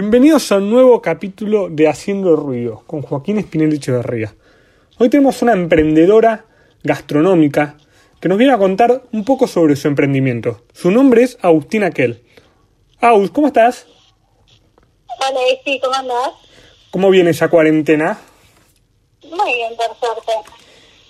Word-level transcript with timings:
Bienvenidos 0.00 0.52
a 0.52 0.58
un 0.58 0.70
nuevo 0.70 1.02
capítulo 1.02 1.68
de 1.68 1.88
Haciendo 1.88 2.36
Ruido 2.36 2.84
con 2.86 3.02
Joaquín 3.02 3.36
Espinel 3.36 3.72
Echeverría. 3.72 4.32
Hoy 4.96 5.08
tenemos 5.08 5.42
una 5.42 5.54
emprendedora 5.54 6.44
gastronómica 6.84 7.76
que 8.20 8.28
nos 8.28 8.38
viene 8.38 8.52
a 8.52 8.58
contar 8.58 9.02
un 9.10 9.24
poco 9.24 9.48
sobre 9.48 9.74
su 9.74 9.88
emprendimiento. 9.88 10.62
Su 10.72 10.92
nombre 10.92 11.24
es 11.24 11.36
Agustina 11.42 11.90
Kell. 11.90 12.22
Agus, 13.00 13.32
¿cómo 13.32 13.48
estás? 13.48 13.88
Hola, 15.08 15.40
sí, 15.64 15.80
¿cómo 15.82 15.96
andás? 15.96 16.30
¿Cómo 16.92 17.10
viene 17.10 17.30
esa 17.30 17.48
cuarentena? 17.48 18.20
Muy 19.24 19.52
bien, 19.52 19.72
por 19.76 19.96
suerte. 19.98 20.32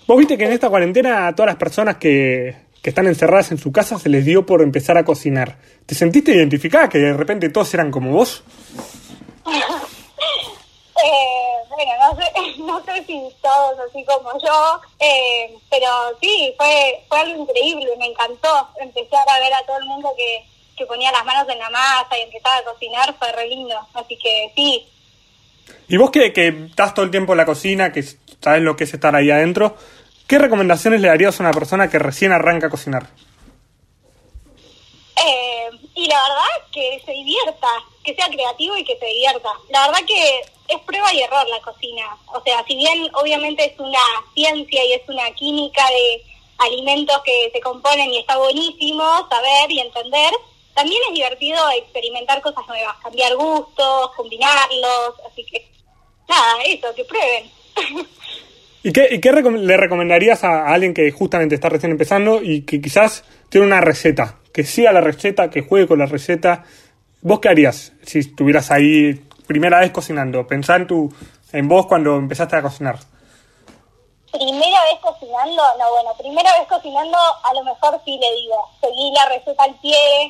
Vos 0.07 0.17
viste 0.17 0.39
que 0.39 0.47
en 0.47 0.53
esta 0.53 0.71
cuarentena 0.71 1.27
a 1.27 1.35
todas 1.35 1.51
las 1.51 1.59
personas 1.59 1.99
que, 1.99 2.57
que 2.83 2.91
están 2.91 3.07
encerradas 3.07 3.51
en 3.51 3.59
su 3.59 3.73
casa 3.73 3.99
se 3.99 4.09
les 4.09 4.25
dio 4.25 4.47
por 4.47 4.63
empezar 4.63 4.97
a 4.99 5.05
cocinar. 5.05 5.59
¿Te 5.87 5.95
sentiste 5.95 6.33
identificada 6.33 6.89
que 6.89 6.99
de 6.99 7.13
repente 7.13 7.49
todos 7.49 7.73
eran 7.75 7.91
como 7.91 8.13
vos? 8.13 8.43
eh, 9.47 9.59
bueno, 11.69 11.93
no 12.01 12.17
sé, 12.17 12.25
no 12.59 12.85
sé 12.85 13.05
si 13.05 13.21
todos 13.43 13.79
así 13.89 14.05
como 14.05 14.33
yo, 14.41 14.81
eh, 15.01 15.57
pero 15.71 15.89
sí, 16.21 16.55
fue, 16.57 17.05
fue 17.09 17.21
algo 17.21 17.43
increíble, 17.43 17.89
me 17.99 18.07
encantó 18.07 18.69
empezar 18.81 19.29
a 19.29 19.41
ver 19.41 19.53
a 19.55 19.67
todo 19.67 19.79
el 19.79 19.87
mundo 19.87 20.13
que, 20.17 20.45
que 20.77 20.87
ponía 20.87 21.11
las 21.13 21.25
manos 21.25 21.49
en 21.49 21.59
la 21.59 21.71
masa 21.71 22.17
y 22.19 22.23
empezaba 22.23 22.59
a 22.59 22.65
cocinar, 22.65 23.15
fue 23.19 23.33
re 23.33 23.49
lindo, 23.49 23.77
así 23.95 24.17
que 24.17 24.53
sí. 24.55 24.87
Y 25.89 25.97
vos 25.97 26.11
que, 26.11 26.33
que 26.33 26.49
estás 26.71 26.95
todo 26.95 27.05
el 27.05 27.11
tiempo 27.11 27.33
en 27.33 27.39
la 27.39 27.47
cocina, 27.47 27.93
que 27.93 28.03
sabes 28.41 28.63
lo 28.63 28.77
que 28.77 28.85
es 28.85 28.95
estar 28.95 29.15
ahí 29.17 29.31
adentro, 29.31 29.77
¿qué 30.29 30.39
recomendaciones 30.39 31.01
le 31.01 31.09
darías 31.09 31.41
a 31.41 31.43
una 31.43 31.53
persona 31.53 31.89
que 31.89 31.99
recién 31.99 32.31
arranca 32.33 32.69
a 32.69 32.71
cocinar? 32.71 33.09
Eh, 35.17 35.71
y 35.95 36.07
la 36.07 36.21
verdad 36.23 36.69
que 36.71 37.03
se 37.05 37.13
divierta, 37.13 37.67
que 38.05 38.15
sea 38.15 38.29
creativo 38.29 38.77
y 38.77 38.85
que 38.85 38.97
se 38.99 39.07
divierta. 39.07 39.49
La 39.71 39.87
verdad 39.87 40.07
que 40.07 40.41
es 40.69 40.81
prueba 40.83 41.13
y 41.13 41.23
error 41.23 41.49
la 41.49 41.61
cocina. 41.63 42.17
O 42.27 42.43
sea, 42.43 42.63
si 42.67 42.77
bien 42.77 43.09
obviamente 43.15 43.65
es 43.65 43.81
una 43.81 43.99
ciencia 44.35 44.85
y 44.85 44.93
es 44.93 45.09
una 45.09 45.31
química 45.33 45.83
de 45.89 46.23
alimentos 46.59 47.21
que 47.25 47.51
se 47.53 47.61
componen 47.61 48.13
y 48.13 48.19
está 48.19 48.37
buenísimo 48.37 49.03
saber 49.31 49.71
y 49.71 49.81
entender, 49.81 50.33
también 50.75 51.01
es 51.09 51.15
divertido 51.15 51.59
experimentar 51.71 52.43
cosas 52.43 52.67
nuevas, 52.69 52.97
cambiar 53.03 53.35
gustos, 53.35 54.11
combinarlos, 54.15 55.15
así 55.31 55.45
que 55.45 55.67
nada, 56.29 56.63
eso, 56.65 56.95
que 56.95 57.05
prueben. 57.05 57.51
¿Y 58.83 58.93
qué, 58.93 59.09
y 59.11 59.21
qué 59.21 59.33
le 59.33 59.77
recomendarías 59.77 60.45
a 60.45 60.67
alguien 60.73 60.95
que 60.95 61.11
justamente 61.11 61.57
está 61.57 61.69
recién 61.69 61.93
empezando 61.93 62.41
y 62.43 62.65
que 62.65 62.81
quizás 62.81 63.25
tiene 63.49 63.67
una 63.67 63.81
receta? 63.81 64.37
Que 64.53 64.65
siga 64.65 64.93
la 64.93 65.01
receta, 65.01 65.51
que 65.51 65.63
juegue 65.63 65.89
con 65.89 65.99
la 65.99 66.07
receta. 66.07 66.65
¿Vos 67.23 67.41
qué 67.41 67.49
harías 67.49 67.93
si 68.05 68.21
estuvieras 68.21 68.71
ahí 68.71 69.15
primera 69.47 69.81
vez 69.81 69.91
cocinando? 69.91 70.47
Pensá 70.47 70.77
en, 70.77 70.87
tu, 70.87 71.13
en 71.53 71.67
vos 71.69 71.87
cuando 71.87 72.17
empezaste 72.17 72.57
a 72.57 72.63
cocinar. 72.63 72.99
Primera 74.31 74.85
vez 74.85 75.01
cocinando, 75.01 75.63
no, 75.79 75.91
bueno, 75.91 76.15
primera 76.17 76.53
vez 76.59 76.69
cocinando 76.69 77.17
a 77.17 77.55
lo 77.55 77.65
mejor 77.65 78.01
sí 78.05 78.19
le 78.21 78.35
digo, 78.37 78.57
seguí 78.81 79.11
la 79.13 79.25
receta 79.27 79.65
al 79.65 79.75
pie, 79.81 80.27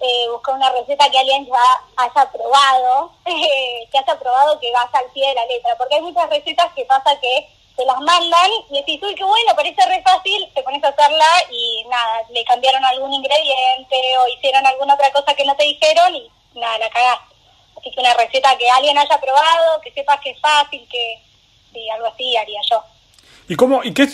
eh, 0.00 0.28
buscar 0.32 0.56
una 0.56 0.70
receta 0.72 1.08
que 1.10 1.18
alguien 1.18 1.46
ya 1.46 2.02
haya 2.02 2.32
probado, 2.32 3.12
que 3.24 3.98
haya 3.98 4.18
probado 4.18 4.58
que 4.58 4.72
vaya 4.72 4.90
al 4.92 5.12
pie 5.12 5.28
de 5.28 5.34
la 5.34 5.46
letra, 5.46 5.76
porque 5.76 5.96
hay 5.96 6.00
muchas 6.00 6.28
recetas 6.30 6.72
que 6.74 6.84
pasa 6.86 7.10
que 7.20 7.46
te 7.76 7.84
las 7.84 8.00
mandan 8.00 8.50
y 8.70 8.78
decís, 8.78 9.00
uy, 9.02 9.14
qué 9.14 9.24
bueno, 9.24 9.52
parece 9.56 9.80
re 9.86 10.02
fácil, 10.02 10.48
te 10.54 10.62
pones 10.62 10.82
a 10.84 10.88
hacerla 10.88 11.26
y 11.50 11.84
nada, 11.88 12.22
le 12.30 12.44
cambiaron 12.44 12.84
algún 12.84 13.12
ingrediente 13.12 13.96
o 14.20 14.28
hicieron 14.36 14.66
alguna 14.66 14.94
otra 14.94 15.10
cosa 15.12 15.34
que 15.34 15.44
no 15.44 15.56
te 15.56 15.64
dijeron 15.64 16.14
y 16.14 16.30
nada, 16.54 16.78
la 16.78 16.90
cagaste. 16.90 17.34
Así 17.78 17.90
que 17.90 18.00
una 18.00 18.14
receta 18.14 18.56
que 18.58 18.70
alguien 18.70 18.98
haya 18.98 19.20
probado, 19.20 19.80
que 19.80 19.92
sepas 19.92 20.20
que 20.20 20.30
es 20.30 20.40
fácil, 20.40 20.86
que 20.90 21.20
sí, 21.72 21.88
algo 21.90 22.06
así 22.08 22.36
haría 22.36 22.60
yo. 22.70 22.82
¿Y 23.48 23.56
cómo, 23.56 23.82
y 23.82 23.92
qué 23.92 24.08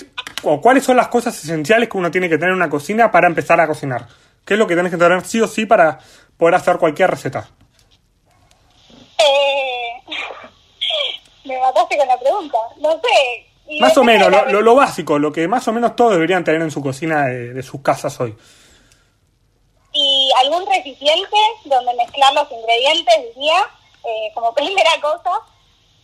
o 0.45 0.61
cuáles 0.61 0.85
son 0.85 0.97
las 0.97 1.09
cosas 1.09 1.37
esenciales 1.43 1.89
que 1.89 1.97
uno 1.99 2.11
tiene 2.11 2.29
que 2.29 2.37
tener 2.37 2.51
en 2.51 2.57
una 2.57 2.71
cocina 2.71 3.11
para 3.11 3.27
empezar 3.27 3.61
a 3.61 3.67
cocinar? 3.67 4.07
¿Qué 4.45 4.55
es 4.55 4.59
lo 4.59 4.67
que 4.67 4.75
tienes 4.75 4.93
que 4.93 4.99
tener 4.99 5.25
sí 5.25 5.41
o 5.41 5.49
sí 5.49 5.67
para 5.67 5.99
poder 6.39 6.55
hacer 6.55 6.79
cualquier 6.79 7.11
receta? 7.11 7.49
Eh, 9.19 9.93
me 11.45 11.59
mataste 11.59 11.99
con 11.99 12.09
la 12.09 12.19
pregunta. 12.19 12.59
No 12.79 12.93
sé, 12.93 13.48
más 13.81 13.97
o 13.99 14.05
menos, 14.05 14.31
lo, 14.31 14.63
lo, 14.63 14.75
básico, 14.75 15.19
lo 15.19 15.33
que 15.33 15.47
más 15.47 15.67
o 15.69 15.73
menos 15.73 15.95
todos 15.95 16.13
deberían 16.13 16.43
tener 16.43 16.63
en 16.63 16.71
su 16.71 16.83
cocina 16.83 17.27
de, 17.27 17.63
sus 17.63 17.83
casas 17.83 18.19
hoy. 18.21 18.37
Y 19.93 20.31
algún 20.39 20.67
recipiente 20.67 21.37
donde 21.65 21.95
mezclar 21.95 22.33
los 22.33 22.51
ingredientes, 22.51 23.35
diría, 23.35 23.59
eh, 24.05 24.33
como 24.35 24.55
primera 24.55 24.91
cosa. 25.01 25.31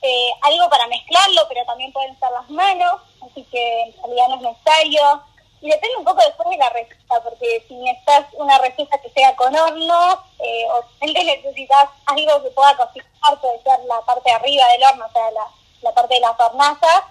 Eh, 0.02 0.30
algo 0.42 0.68
para 0.68 0.86
mezclarlo, 0.88 1.48
pero 1.48 1.64
también 1.64 1.90
pueden 1.90 2.18
ser 2.18 2.30
las 2.30 2.50
manos, 2.50 3.00
así 3.24 3.42
que 3.44 3.82
en 3.84 3.94
realidad 4.02 4.28
no 4.28 4.34
es 4.36 4.42
necesario. 4.42 5.22
Y 5.62 5.70
depende 5.70 5.96
un 5.96 6.04
poco 6.04 6.20
después 6.26 6.50
de 6.50 6.58
la 6.58 6.68
receta, 6.68 7.22
porque 7.22 7.64
si 7.66 7.74
necesitas 7.76 8.26
una 8.34 8.58
receta 8.58 8.98
que 8.98 9.08
sea 9.08 9.34
con 9.34 9.56
horno, 9.56 10.22
eh, 10.40 10.66
o 10.68 10.84
necesitas 11.06 11.88
algo 12.04 12.42
que 12.42 12.50
pueda 12.50 12.76
cocinar, 12.76 13.40
puede 13.40 13.62
ser 13.62 13.80
la 13.88 14.02
parte 14.02 14.28
de 14.28 14.36
arriba 14.36 14.68
del 14.68 14.82
horno, 14.82 15.06
o 15.06 15.12
sea, 15.12 15.30
la, 15.30 15.46
la 15.80 15.94
parte 15.94 16.16
de 16.16 16.20
las 16.20 16.38
hornazas, 16.38 17.04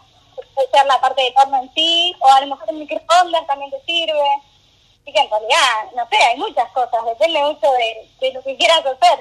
puede 0.53 0.69
ser 0.71 0.85
la 0.85 0.99
parte 1.01 1.21
de 1.21 1.33
horno 1.35 1.61
en 1.61 1.73
sí, 1.73 2.15
o 2.19 2.27
a 2.31 2.41
lo 2.41 2.47
mejor 2.47 2.69
el 2.69 2.77
microondas 2.77 3.47
también 3.47 3.71
te 3.71 3.81
sirve. 3.85 4.19
Así 5.01 5.11
que 5.11 5.19
en 5.19 5.29
realidad, 5.29 5.91
no 5.95 6.07
sé, 6.09 6.15
hay 6.15 6.37
muchas 6.37 6.71
cosas, 6.71 7.05
depende 7.05 7.41
mucho 7.41 7.67
de, 8.21 8.33
lo 8.33 8.41
que 8.41 8.55
quieras 8.55 8.79
hacer. 8.79 9.19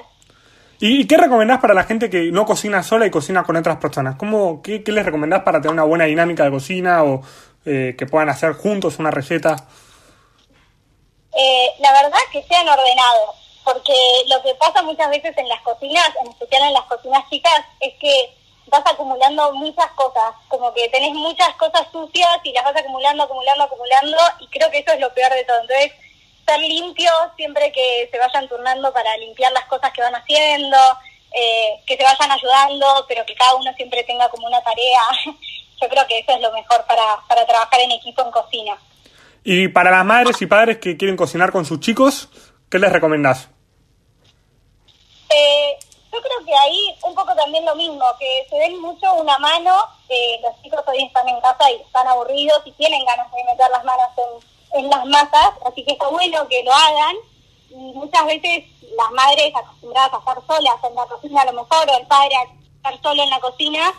¿Y 0.79 1.07
qué 1.07 1.17
recomendás 1.17 1.59
para 1.59 1.73
la 1.73 1.83
gente 1.83 2.09
que 2.09 2.31
no 2.31 2.45
cocina 2.45 2.83
sola 2.83 3.05
y 3.05 3.11
cocina 3.11 3.43
con 3.43 3.55
otras 3.55 3.77
personas? 3.77 4.15
¿Cómo, 4.15 4.61
qué, 4.61 4.83
qué 4.83 4.91
les 4.91 5.05
recomendás 5.05 5.43
para 5.43 5.61
tener 5.61 5.73
una 5.73 5.83
buena 5.83 6.05
dinámica 6.05 6.43
de 6.43 6.51
cocina 6.51 7.03
o 7.03 7.21
eh, 7.65 7.95
que 7.97 8.05
puedan 8.05 8.29
hacer 8.29 8.53
juntos 8.53 8.99
una 8.99 9.11
receta? 9.11 9.55
Eh, 11.33 11.69
la 11.79 11.91
verdad 11.93 12.17
que 12.31 12.43
sean 12.43 12.67
ordenados, 12.67 13.35
porque 13.63 13.93
lo 14.27 14.41
que 14.43 14.53
pasa 14.55 14.81
muchas 14.83 15.09
veces 15.09 15.37
en 15.37 15.47
las 15.47 15.61
cocinas, 15.61 16.09
en 16.21 16.31
especial 16.31 16.63
en 16.67 16.73
las 16.73 16.83
cocinas 16.83 17.29
chicas, 17.29 17.65
es 17.79 17.93
que 17.99 18.42
vas 18.73 18.91
acumulando 18.91 19.53
muchas 19.53 19.91
cosas, 19.91 20.33
como 20.47 20.73
que 20.73 20.89
tenés 20.89 21.13
muchas 21.13 21.53
cosas 21.55 21.85
sucias 21.91 22.39
y 22.43 22.51
las 22.53 22.63
vas 22.63 22.75
acumulando, 22.75 23.23
acumulando, 23.23 23.63
acumulando, 23.65 24.17
y 24.39 24.47
creo 24.47 24.71
que 24.71 24.79
eso 24.79 24.91
es 24.93 24.99
lo 24.99 25.13
peor 25.13 25.31
de 25.31 25.43
todo. 25.45 25.61
Entonces, 25.61 25.91
ser 26.45 26.59
limpio 26.59 27.11
siempre 27.35 27.71
que 27.71 28.09
se 28.11 28.17
vayan 28.17 28.49
turnando 28.49 28.91
para 28.91 29.15
limpiar 29.17 29.51
las 29.51 29.65
cosas 29.65 29.93
que 29.93 30.01
van 30.01 30.15
haciendo, 30.15 30.77
eh, 31.31 31.81
que 31.85 31.95
se 31.95 32.03
vayan 32.03 32.31
ayudando, 32.31 33.05
pero 33.07 33.23
que 33.25 33.35
cada 33.35 33.53
uno 33.55 33.71
siempre 33.75 34.03
tenga 34.03 34.27
como 34.29 34.47
una 34.47 34.61
tarea. 34.61 35.01
Yo 35.81 35.87
creo 35.87 36.07
que 36.07 36.19
eso 36.19 36.31
es 36.31 36.41
lo 36.41 36.51
mejor 36.51 36.83
para, 36.87 37.17
para 37.27 37.45
trabajar 37.45 37.79
en 37.79 37.91
equipo 37.91 38.23
en 38.23 38.31
cocina. 38.31 38.77
Y 39.43 39.67
para 39.67 39.91
las 39.91 40.05
madres 40.05 40.41
y 40.41 40.47
padres 40.47 40.79
que 40.79 40.97
quieren 40.97 41.17
cocinar 41.17 41.51
con 41.51 41.65
sus 41.65 41.79
chicos, 41.79 42.29
¿qué 42.71 42.79
les 42.79 42.91
recomendás? 42.91 43.49
Eh, 45.29 45.77
yo 46.13 46.21
creo 46.21 46.45
que 46.45 46.55
ahí 46.55 46.95
un 47.03 47.15
poco 47.15 47.35
también 47.35 47.65
lo 47.65 47.75
mismo, 47.75 48.05
que 48.19 48.45
se 48.47 48.55
den 48.57 48.79
mucho 48.79 49.11
una 49.15 49.37
mano, 49.39 49.75
eh, 50.09 50.39
los 50.43 50.61
chicos 50.61 50.81
hoy 50.85 51.03
están 51.03 51.27
en 51.27 51.41
casa 51.41 51.71
y 51.71 51.81
están 51.81 52.07
aburridos 52.07 52.61
y 52.65 52.71
tienen 52.73 53.03
ganas 53.03 53.31
de 53.31 53.43
meter 53.43 53.69
las 53.71 53.83
manos 53.83 54.09
en, 54.73 54.89
las 54.89 55.05
masas, 55.05 55.51
así 55.65 55.83
que 55.83 55.93
está 55.93 56.07
bueno 56.09 56.47
que 56.47 56.63
lo 56.63 56.71
hagan. 56.71 57.15
Y 57.71 57.93
muchas 57.93 58.25
veces 58.25 58.65
las 58.95 59.11
madres 59.11 59.51
acostumbradas 59.55 60.13
a 60.13 60.17
estar 60.19 60.37
solas 60.45 60.75
en 60.83 60.95
la 60.95 61.05
cocina 61.07 61.41
a 61.41 61.45
lo 61.45 61.53
mejor, 61.53 61.89
o 61.89 61.97
el 61.97 62.05
padre 62.05 62.35
a 62.35 62.43
estar 62.43 63.01
solo 63.01 63.23
en 63.23 63.29
la 63.31 63.39
cocina, 63.39 63.93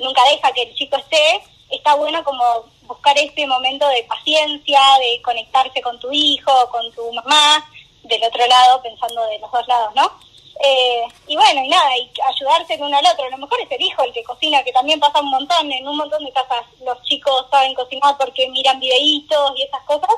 nunca 0.00 0.22
deja 0.30 0.52
que 0.52 0.62
el 0.62 0.74
chico 0.74 0.96
esté, 0.96 1.42
está 1.68 1.94
bueno 1.96 2.24
como 2.24 2.64
buscar 2.82 3.18
ese 3.18 3.46
momento 3.46 3.86
de 3.88 4.04
paciencia, 4.04 4.80
de 5.00 5.20
conectarse 5.20 5.82
con 5.82 6.00
tu 6.00 6.10
hijo, 6.10 6.52
con 6.70 6.90
tu 6.92 7.12
mamá, 7.12 7.68
del 8.04 8.24
otro 8.24 8.46
lado, 8.46 8.82
pensando 8.82 9.26
de 9.26 9.38
los 9.38 9.52
dos 9.52 9.68
lados, 9.68 9.94
¿no? 9.94 10.27
Eh, 10.60 11.02
y 11.28 11.36
bueno, 11.36 11.62
y 11.64 11.68
nada, 11.68 11.96
y 11.96 12.10
ayudarse 12.26 12.74
el 12.74 12.82
uno 12.82 12.96
al 12.96 13.06
otro. 13.06 13.24
A 13.24 13.30
lo 13.30 13.38
mejor 13.38 13.60
es 13.60 13.70
el 13.70 13.80
hijo 13.80 14.02
el 14.02 14.12
que 14.12 14.24
cocina, 14.24 14.62
que 14.64 14.72
también 14.72 14.98
pasa 14.98 15.20
un 15.20 15.30
montón. 15.30 15.70
En 15.70 15.86
un 15.86 15.96
montón 15.96 16.24
de 16.24 16.32
casas 16.32 16.64
los 16.84 17.00
chicos 17.02 17.46
saben 17.50 17.74
cocinar 17.74 18.16
porque 18.18 18.48
miran 18.48 18.80
videitos 18.80 19.52
y 19.56 19.62
esas 19.62 19.82
cosas. 19.82 20.10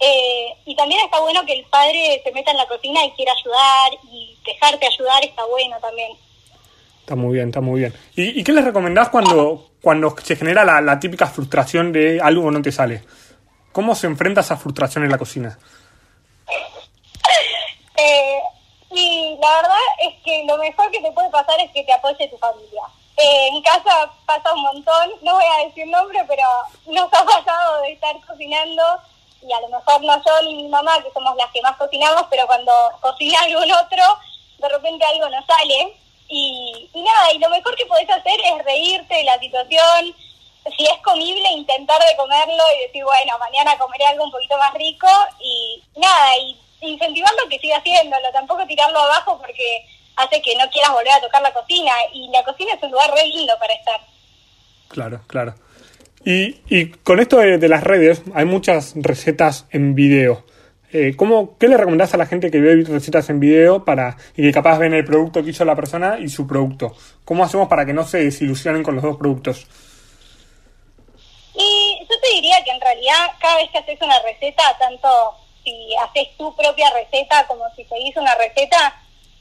Eh, 0.00 0.54
y 0.64 0.76
también 0.76 1.00
está 1.04 1.20
bueno 1.20 1.44
que 1.44 1.54
el 1.54 1.64
padre 1.66 2.20
se 2.22 2.32
meta 2.32 2.52
en 2.52 2.56
la 2.56 2.68
cocina 2.68 3.04
y 3.04 3.10
quiera 3.12 3.32
ayudar 3.32 3.98
y 4.10 4.36
dejarte 4.44 4.86
ayudar 4.86 5.24
está 5.24 5.44
bueno 5.46 5.76
también. 5.80 6.12
Está 7.00 7.16
muy 7.16 7.34
bien, 7.34 7.48
está 7.48 7.60
muy 7.60 7.80
bien. 7.80 7.94
¿Y, 8.16 8.44
qué 8.44 8.52
les 8.52 8.64
recomendás 8.64 9.08
cuando, 9.08 9.70
cuando 9.80 10.14
se 10.22 10.36
genera 10.36 10.64
la, 10.64 10.80
la 10.80 11.00
típica 11.00 11.26
frustración 11.26 11.92
de 11.92 12.20
algo 12.20 12.50
no 12.50 12.60
te 12.60 12.70
sale? 12.70 13.02
¿Cómo 13.72 13.94
se 13.94 14.06
enfrenta 14.06 14.42
esa 14.42 14.56
frustración 14.56 15.04
en 15.04 15.10
la 15.10 15.18
cocina? 15.18 15.58
eh, 17.96 18.40
y 18.90 19.36
la 19.40 19.56
verdad 19.56 19.76
es 20.00 20.14
que 20.24 20.44
lo 20.44 20.56
mejor 20.56 20.90
que 20.90 21.00
te 21.00 21.12
puede 21.12 21.30
pasar 21.30 21.60
es 21.60 21.70
que 21.72 21.84
te 21.84 21.92
apoye 21.92 22.28
tu 22.28 22.38
familia. 22.38 22.82
Eh, 23.16 23.48
en 23.48 23.62
casa 23.62 24.10
pasa 24.26 24.54
un 24.54 24.62
montón, 24.62 25.10
no 25.22 25.34
voy 25.34 25.44
a 25.44 25.64
decir 25.66 25.86
nombre, 25.88 26.24
pero 26.28 26.44
nos 26.86 27.12
ha 27.12 27.24
pasado 27.24 27.82
de 27.82 27.92
estar 27.92 28.16
cocinando 28.26 28.82
y 29.42 29.52
a 29.52 29.60
lo 29.60 29.68
mejor 29.68 30.02
no 30.02 30.16
yo 30.24 30.42
ni 30.42 30.54
mi 30.54 30.68
mamá, 30.68 31.02
que 31.02 31.12
somos 31.12 31.36
las 31.36 31.50
que 31.50 31.62
más 31.62 31.76
cocinamos, 31.76 32.24
pero 32.30 32.46
cuando 32.46 32.72
cocina 33.00 33.40
algún 33.40 33.70
otro, 33.72 34.02
de 34.58 34.68
repente 34.68 35.04
algo 35.04 35.28
no 35.28 35.44
sale. 35.46 35.96
Y, 36.28 36.90
y 36.92 37.02
nada, 37.02 37.32
y 37.32 37.38
lo 37.38 37.48
mejor 37.48 37.74
que 37.76 37.86
podés 37.86 38.08
hacer 38.10 38.38
es 38.40 38.64
reírte 38.64 39.14
de 39.14 39.24
la 39.24 39.38
situación, 39.38 40.14
si 40.76 40.84
es 40.84 40.98
comible, 41.02 41.50
intentar 41.50 42.00
de 42.04 42.16
comerlo 42.16 42.62
y 42.76 42.86
decir, 42.86 43.04
bueno, 43.04 43.38
mañana 43.38 43.78
comeré 43.78 44.06
algo 44.06 44.24
un 44.24 44.30
poquito 44.30 44.58
más 44.58 44.74
rico 44.74 45.08
y 45.40 45.82
nada, 45.96 46.36
y 46.36 46.58
incentivarlo 46.80 47.48
que 47.48 47.58
siga 47.58 47.78
haciéndolo, 47.78 48.30
tampoco 48.32 48.66
tirarlo 48.66 48.98
abajo 48.98 49.38
porque 49.38 49.84
hace 50.16 50.42
que 50.42 50.56
no 50.56 50.68
quieras 50.70 50.92
volver 50.92 51.12
a 51.12 51.20
tocar 51.20 51.42
la 51.42 51.52
cocina 51.52 51.92
y 52.12 52.28
la 52.30 52.44
cocina 52.44 52.72
es 52.74 52.82
un 52.82 52.90
lugar 52.90 53.10
re 53.14 53.26
lindo 53.28 53.54
para 53.58 53.74
estar. 53.74 54.00
Claro, 54.88 55.20
claro. 55.26 55.54
Y, 56.24 56.60
y 56.68 56.90
con 56.90 57.20
esto 57.20 57.38
de, 57.38 57.68
las 57.68 57.84
redes, 57.84 58.22
hay 58.34 58.44
muchas 58.44 58.94
recetas 58.96 59.66
en 59.70 59.94
video. 59.94 60.44
Eh, 60.92 61.14
¿cómo, 61.16 61.56
¿Qué 61.58 61.68
le 61.68 61.76
recomendás 61.76 62.14
a 62.14 62.16
la 62.16 62.26
gente 62.26 62.50
que 62.50 62.60
ve 62.60 62.82
recetas 62.86 63.28
en 63.28 63.40
video 63.40 63.84
para 63.84 64.16
y 64.36 64.42
que 64.42 64.52
capaz 64.52 64.78
ven 64.78 64.94
el 64.94 65.04
producto 65.04 65.44
que 65.44 65.50
hizo 65.50 65.64
la 65.64 65.76
persona 65.76 66.18
y 66.18 66.28
su 66.28 66.46
producto? 66.46 66.96
¿Cómo 67.24 67.44
hacemos 67.44 67.68
para 67.68 67.84
que 67.84 67.92
no 67.92 68.04
se 68.04 68.24
desilusionen 68.24 68.82
con 68.82 68.94
los 68.94 69.04
dos 69.04 69.16
productos? 69.16 69.66
Y 71.54 71.98
yo 72.00 72.20
te 72.20 72.34
diría 72.34 72.62
que 72.64 72.70
en 72.70 72.80
realidad 72.80 73.32
cada 73.40 73.56
vez 73.56 73.70
que 73.70 73.78
haces 73.78 74.00
una 74.00 74.18
receta, 74.22 74.62
tanto 74.78 75.08
si 75.68 75.96
haces 75.96 76.36
tu 76.36 76.54
propia 76.54 76.90
receta 76.90 77.46
como 77.46 77.64
si 77.76 77.84
seguís 77.84 78.16
una 78.16 78.34
receta, 78.34 79.00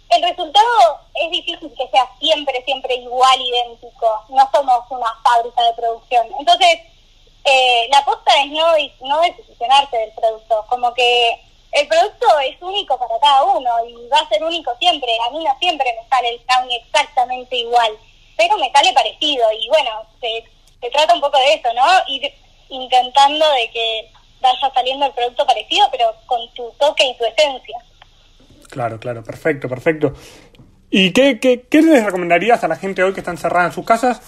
el 0.09 0.23
resultado 0.23 0.99
es 1.15 1.31
difícil 1.31 1.73
que 1.77 1.87
sea 1.89 2.09
siempre, 2.19 2.63
siempre 2.65 2.95
igual, 2.95 3.39
idéntico. 3.41 4.07
No 4.29 4.49
somos 4.53 4.83
una 4.89 5.13
fábrica 5.23 5.63
de 5.63 5.73
producción. 5.73 6.27
Entonces, 6.39 6.79
eh, 7.43 7.87
la 7.91 7.99
aposta 7.99 8.31
es 8.41 8.51
no, 8.51 8.65
no 9.01 9.21
desilusionarse 9.21 9.97
del 9.97 10.11
producto. 10.11 10.65
Como 10.69 10.93
que 10.93 11.41
el 11.73 11.87
producto 11.87 12.39
es 12.39 12.61
único 12.61 12.97
para 12.97 13.19
cada 13.19 13.43
uno 13.43 13.69
y 13.85 14.07
va 14.07 14.19
a 14.19 14.29
ser 14.29 14.43
único 14.43 14.73
siempre. 14.79 15.09
A 15.27 15.31
mí 15.31 15.43
no 15.43 15.57
siempre 15.59 15.93
me 16.01 16.07
sale 16.07 16.29
el 16.29 16.39
brownie 16.39 16.77
exactamente 16.77 17.57
igual, 17.57 17.91
pero 18.37 18.57
me 18.57 18.71
sale 18.71 18.93
parecido. 18.93 19.51
Y 19.51 19.67
bueno, 19.67 20.05
se, 20.21 20.45
se 20.79 20.89
trata 20.89 21.13
un 21.13 21.21
poco 21.21 21.37
de 21.37 21.53
eso, 21.53 21.73
¿no? 21.73 21.85
Ir 22.07 22.33
intentando 22.69 23.49
de 23.51 23.71
que 23.71 24.11
vaya 24.41 24.73
saliendo 24.73 25.05
el 25.05 25.13
producto 25.13 25.45
parecido, 25.45 25.87
pero 25.91 26.13
con 26.25 26.39
tu 26.53 26.71
toque 26.79 27.05
y 27.05 27.17
tu 27.17 27.25
esencia. 27.25 27.77
Claro, 28.69 28.99
claro, 28.99 29.23
perfecto, 29.23 29.69
perfecto. 29.69 30.13
¿Y 30.89 31.11
qué, 31.11 31.39
qué, 31.39 31.63
qué 31.69 31.81
les 31.81 32.03
recomendarías 32.03 32.63
a 32.63 32.67
la 32.67 32.75
gente 32.75 33.03
hoy 33.03 33.13
que 33.13 33.19
está 33.19 33.31
encerrada 33.31 33.67
en 33.67 33.73
sus 33.73 33.85
casas? 33.85 34.21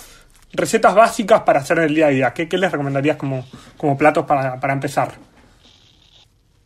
Recetas 0.52 0.96
básicas 0.96 1.42
para 1.44 1.60
hacer 1.60 1.80
el 1.80 1.94
día 1.94 2.08
a 2.08 2.10
día. 2.10 2.34
¿Qué, 2.34 2.50
qué 2.50 2.58
les 2.58 2.72
recomendarías 2.72 3.18
como, 3.18 3.46
como 3.78 3.98
platos 3.98 4.26
para, 4.26 4.60
para 4.60 4.74
empezar? 4.74 5.14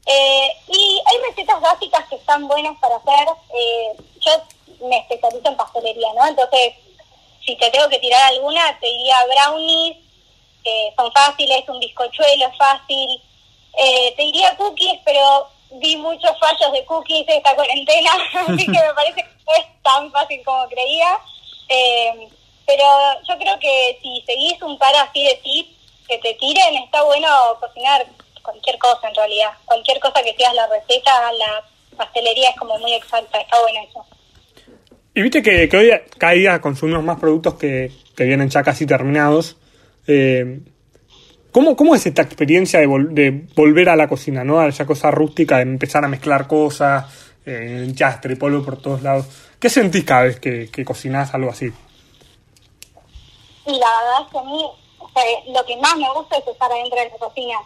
Eh, 0.05 0.47
y 0.67 1.01
hay 1.05 1.17
recetas 1.29 1.61
básicas 1.61 2.05
que 2.09 2.15
están 2.15 2.47
buenas 2.47 2.77
para 2.79 2.95
hacer. 2.95 3.27
Eh, 3.53 4.03
yo 4.19 4.87
me 4.87 4.97
especializo 4.97 5.49
en 5.49 5.57
pastelería, 5.57 6.07
¿no? 6.15 6.27
Entonces, 6.27 6.73
si 7.45 7.55
te 7.57 7.69
tengo 7.71 7.87
que 7.89 7.99
tirar 7.99 8.21
alguna, 8.33 8.77
te 8.79 8.87
diría 8.87 9.15
brownies, 9.25 9.97
que 10.63 10.93
son 10.95 11.11
fáciles, 11.11 11.67
un 11.67 11.79
bizcochuelo 11.79 12.47
es 12.47 12.57
fácil. 12.57 13.21
Eh, 13.77 14.13
te 14.15 14.23
diría 14.23 14.55
cookies, 14.57 14.99
pero 15.03 15.47
vi 15.81 15.95
muchos 15.97 16.31
fallos 16.39 16.71
de 16.71 16.85
cookies 16.85 17.25
esta 17.27 17.55
cuarentena, 17.55 18.11
así 18.47 18.65
que 18.65 18.71
me 18.71 18.93
parece 18.95 19.23
que 19.23 19.29
no 19.45 19.53
es 19.57 19.83
tan 19.83 20.11
fácil 20.11 20.41
como 20.43 20.67
creía. 20.67 21.17
Eh, 21.69 22.27
pero 22.65 22.83
yo 23.27 23.37
creo 23.37 23.59
que 23.59 23.99
si 24.01 24.23
seguís 24.25 24.61
un 24.61 24.77
par 24.77 24.95
así 24.95 25.23
de 25.23 25.35
tips 25.43 25.69
que 26.07 26.17
te 26.19 26.33
tiren, 26.35 26.75
está 26.83 27.03
bueno 27.03 27.27
cocinar 27.59 28.05
cualquier 28.41 28.77
cosa 28.77 29.09
en 29.09 29.15
realidad. 29.15 29.51
Cualquier 29.65 29.99
cosa 29.99 30.21
que 30.23 30.35
seas 30.35 30.53
la 30.53 30.67
receta, 30.67 31.31
la 31.33 31.63
pastelería 31.97 32.49
es 32.49 32.55
como 32.55 32.77
muy 32.77 32.93
exacta, 32.93 33.39
está 33.39 33.59
bueno 33.61 33.79
eso. 33.89 34.05
Y 35.15 35.21
viste 35.21 35.43
que, 35.43 35.77
hoy 35.77 35.91
cada 36.17 36.33
día 36.33 36.61
consumimos 36.61 37.03
más 37.03 37.19
productos 37.19 37.55
que, 37.55 37.91
que 38.15 38.23
vienen 38.23 38.49
ya 38.49 38.63
casi 38.63 38.85
terminados. 38.85 39.57
Eh, 40.07 40.59
¿Cómo, 41.53 41.75
¿Cómo 41.75 41.93
es 41.93 42.03
esta 42.07 42.23
experiencia 42.23 42.79
de, 42.79 42.87
de, 43.11 43.45
volver 43.55 43.87
a 43.87 43.95
la 43.95 44.07
cocina, 44.07 44.43
¿no? 44.43 44.59
A 44.59 44.67
esa 44.67 44.87
cosa 44.87 45.11
rústica 45.11 45.57
de 45.57 45.61
empezar 45.61 46.03
a 46.03 46.07
mezclar 46.07 46.47
cosas, 46.47 47.05
eh, 47.45 47.91
chastre, 47.93 48.35
polvo 48.35 48.65
por 48.65 48.81
todos 48.81 49.03
lados. 49.03 49.27
¿Qué 49.59 49.69
sentís 49.69 50.03
cada 50.03 50.23
vez 50.23 50.39
que, 50.39 50.71
que 50.71 50.83
cocinás 50.83 51.31
algo 51.35 51.51
así? 51.51 51.71
Y 53.67 53.71
la 53.77 53.87
verdad 53.99 54.21
es 54.25 54.31
que 54.31 54.37
a 54.39 54.43
mí 54.43 54.65
lo 55.53 55.65
que 55.65 55.77
más 55.77 55.95
me 55.95 56.11
gusta 56.13 56.37
es 56.37 56.47
estar 56.47 56.71
adentro 56.71 56.99
de 56.99 57.09
la 57.09 57.17
cocina. 57.17 57.59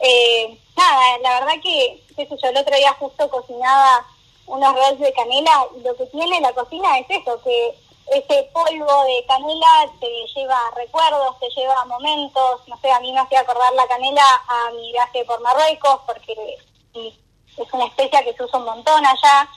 Eh, 0.00 0.58
nada, 0.76 1.18
la 1.22 1.40
verdad 1.40 1.54
que, 1.60 2.00
qué 2.16 2.26
sé 2.26 2.36
yo, 2.40 2.48
el 2.48 2.56
otro 2.56 2.76
día 2.76 2.92
justo 2.92 3.28
cocinaba 3.28 4.06
unos 4.46 4.72
rolls 4.72 5.00
de 5.00 5.12
canela 5.14 5.66
y 5.76 5.82
lo 5.82 5.96
que 5.96 6.06
tiene 6.06 6.40
la 6.40 6.52
cocina 6.52 6.96
es 7.00 7.06
eso, 7.10 7.40
que 7.42 7.74
ese 8.06 8.50
polvo 8.52 9.04
de 9.04 9.24
canela 9.26 9.90
te 10.00 10.08
lleva 10.34 10.58
recuerdos, 10.76 11.38
te 11.38 11.48
lleva 11.50 11.84
momentos, 11.86 12.60
no 12.66 12.76
sé, 12.78 12.90
a 12.90 13.00
mí 13.00 13.12
me 13.12 13.20
hacía 13.20 13.40
acordar 13.40 13.72
la 13.74 13.86
canela 13.86 14.22
a 14.48 14.70
mi 14.72 14.92
viaje 14.92 15.24
por 15.24 15.40
Marruecos, 15.40 16.00
porque 16.06 16.58
es 16.94 17.72
una 17.72 17.86
especia 17.86 18.22
que 18.22 18.34
se 18.34 18.42
usa 18.42 18.58
un 18.58 18.66
montón 18.66 19.04
allá, 19.06 19.48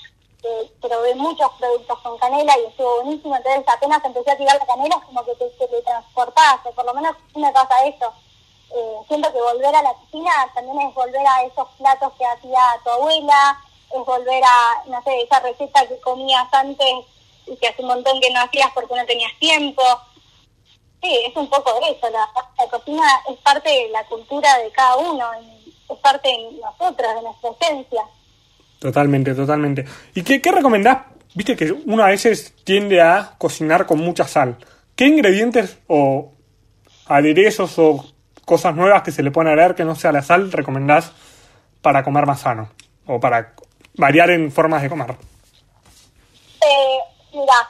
eh, 0.44 0.72
probé 0.80 1.16
muchos 1.16 1.52
productos 1.54 2.00
con 2.00 2.18
canela 2.18 2.58
y 2.60 2.66
estuvo 2.66 3.02
buenísimo, 3.02 3.36
entonces 3.36 3.64
apenas 3.68 4.04
empecé 4.06 4.32
a 4.32 4.38
tirar 4.38 4.58
la 4.58 4.66
canela 4.66 5.02
como 5.06 5.26
que 5.26 5.36
te, 5.36 5.50
te, 5.50 5.68
te 5.68 5.82
transportás, 5.82 6.60
o 6.66 6.72
por 6.72 6.86
lo 6.86 6.94
menos 6.94 7.16
me 7.36 7.52
pasa 7.52 7.86
eso. 7.86 8.14
Eh, 8.72 8.98
siento 9.08 9.32
que 9.32 9.42
volver 9.42 9.74
a 9.76 9.82
la 9.82 9.94
cocina 9.94 10.32
también 10.54 10.82
es 10.82 10.94
volver 10.94 11.26
a 11.26 11.44
esos 11.44 11.68
platos 11.78 12.12
que 12.18 12.26
hacía 12.26 12.60
tu 12.84 12.90
abuela, 12.90 13.58
es 13.92 14.06
volver 14.06 14.44
a, 14.44 14.84
no 14.88 15.02
sé, 15.04 15.22
esa 15.22 15.40
receta 15.40 15.88
que 15.88 16.00
comías 16.02 16.48
antes 16.52 17.06
y 17.48 17.56
que 17.58 17.68
hace 17.68 17.82
un 17.82 17.90
montón 17.90 18.20
que 18.20 18.32
no 18.32 18.42
hacías 18.42 18.70
porque 18.74 18.96
no 18.96 19.06
tenías 19.06 19.32
tiempo. 19.40 19.84
Sí, 21.02 21.20
es 21.28 21.36
un 21.36 21.50
poco 21.50 21.80
de 21.80 21.92
eso. 21.92 22.10
La, 22.10 22.28
cocina 22.70 23.04
es 23.30 23.38
parte 23.40 23.70
de 23.70 23.90
la 23.90 24.04
cultura 24.06 24.58
de 24.58 24.72
cada 24.72 24.98
uno, 24.98 25.26
es 25.90 25.98
parte 26.00 26.30
de 26.30 26.60
nosotros, 26.60 27.16
de 27.16 27.22
nuestra 27.22 27.50
esencia. 27.52 28.02
Totalmente, 28.80 29.34
totalmente. 29.34 29.86
¿Y 30.14 30.24
qué, 30.24 30.42
qué 30.42 30.52
recomendás? 30.52 31.00
Viste 31.34 31.56
que 31.56 31.72
uno 31.72 32.04
a 32.04 32.08
veces 32.08 32.54
tiende 32.64 33.02
a 33.02 33.36
cocinar 33.38 33.86
con 33.86 34.00
mucha 34.00 34.28
sal. 34.28 34.58
¿Qué 34.96 35.06
ingredientes 35.06 35.78
o 35.88 36.32
aderezos 37.08 37.78
o 37.78 38.06
cosas 38.46 38.76
nuevas 38.76 39.04
que 39.04 39.12
se 39.12 39.22
le 39.22 39.32
pueden 39.32 39.50
agregar 39.50 39.76
que 39.76 39.84
no 39.84 39.96
sea 39.96 40.12
la 40.12 40.22
sal 40.22 40.52
recomendás 40.52 41.12
para 41.82 42.04
comer 42.04 42.26
más 42.26 42.42
sano? 42.42 42.70
O 43.06 43.20
para 43.20 43.54
variar 43.96 44.32
en 44.32 44.52
formas 44.52 44.82
de 44.82 44.90
comer. 44.90 45.16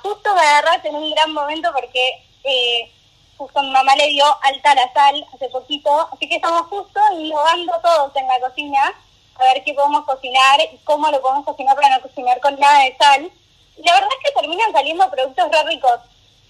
Justo 0.02 0.34
me 0.36 0.42
agarraste 0.42 0.90
en 0.90 0.96
un 0.96 1.12
gran 1.12 1.34
momento 1.34 1.72
porque 1.74 2.24
eh, 2.44 2.92
justo 3.38 3.62
mi 3.62 3.72
mamá 3.72 3.96
le 3.96 4.08
dio 4.08 4.26
alta 4.44 4.76
la 4.76 4.92
sal 4.94 5.26
hace 5.34 5.50
poquito, 5.50 6.10
así 6.12 6.28
que 6.30 6.36
estamos 6.36 6.68
justo 6.68 7.00
innovando 7.14 7.74
todos 7.82 8.16
en 8.16 8.28
la 8.28 8.40
cocina 8.40 8.94
a 9.38 9.44
ver 9.44 9.64
qué 9.64 9.74
podemos 9.74 10.06
cocinar 10.06 10.60
y 10.62 10.78
cómo 10.86 11.10
lo 11.10 11.22
podemos 11.22 11.46
cocinar 11.46 11.76
para 11.76 11.98
no 11.98 12.02
cocinar 12.02 12.40
con 12.40 12.58
nada 12.60 12.84
de 12.84 12.96
sal. 12.98 13.32
Y 13.78 13.84
la 13.84 13.94
verdad 13.94 14.10
es 14.18 14.30
que 14.32 14.40
terminan 14.40 14.72
saliendo 14.72 15.10
productos 15.12 15.52
re 15.52 15.64
ricos. 15.64 16.00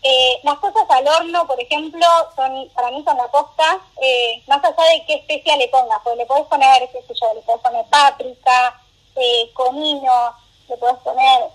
Eh, 0.03 0.39
las 0.43 0.59
cosas 0.59 0.83
al 0.89 1.07
horno, 1.07 1.47
por 1.47 1.59
ejemplo, 1.59 2.05
son 2.35 2.69
para 2.75 2.91
mí 2.91 3.03
son 3.03 3.17
la 3.17 3.27
costa, 3.29 3.79
eh, 3.99 4.43
más 4.45 4.63
allá 4.63 4.83
de 4.91 5.03
qué 5.07 5.15
especia 5.15 5.57
le 5.57 5.67
pongas, 5.69 5.99
porque 6.03 6.19
le 6.19 6.25
podés 6.27 6.45
poner, 6.45 6.87
qué 6.91 7.01
sé 7.01 7.13
yo, 7.19 7.33
le 7.33 7.41
podés 7.41 7.61
poner 7.61 7.85
páprica, 7.87 8.79
eh, 9.15 9.49
comino, 9.53 10.35
le 10.69 10.77
podés 10.77 10.97
poner, 10.97 11.49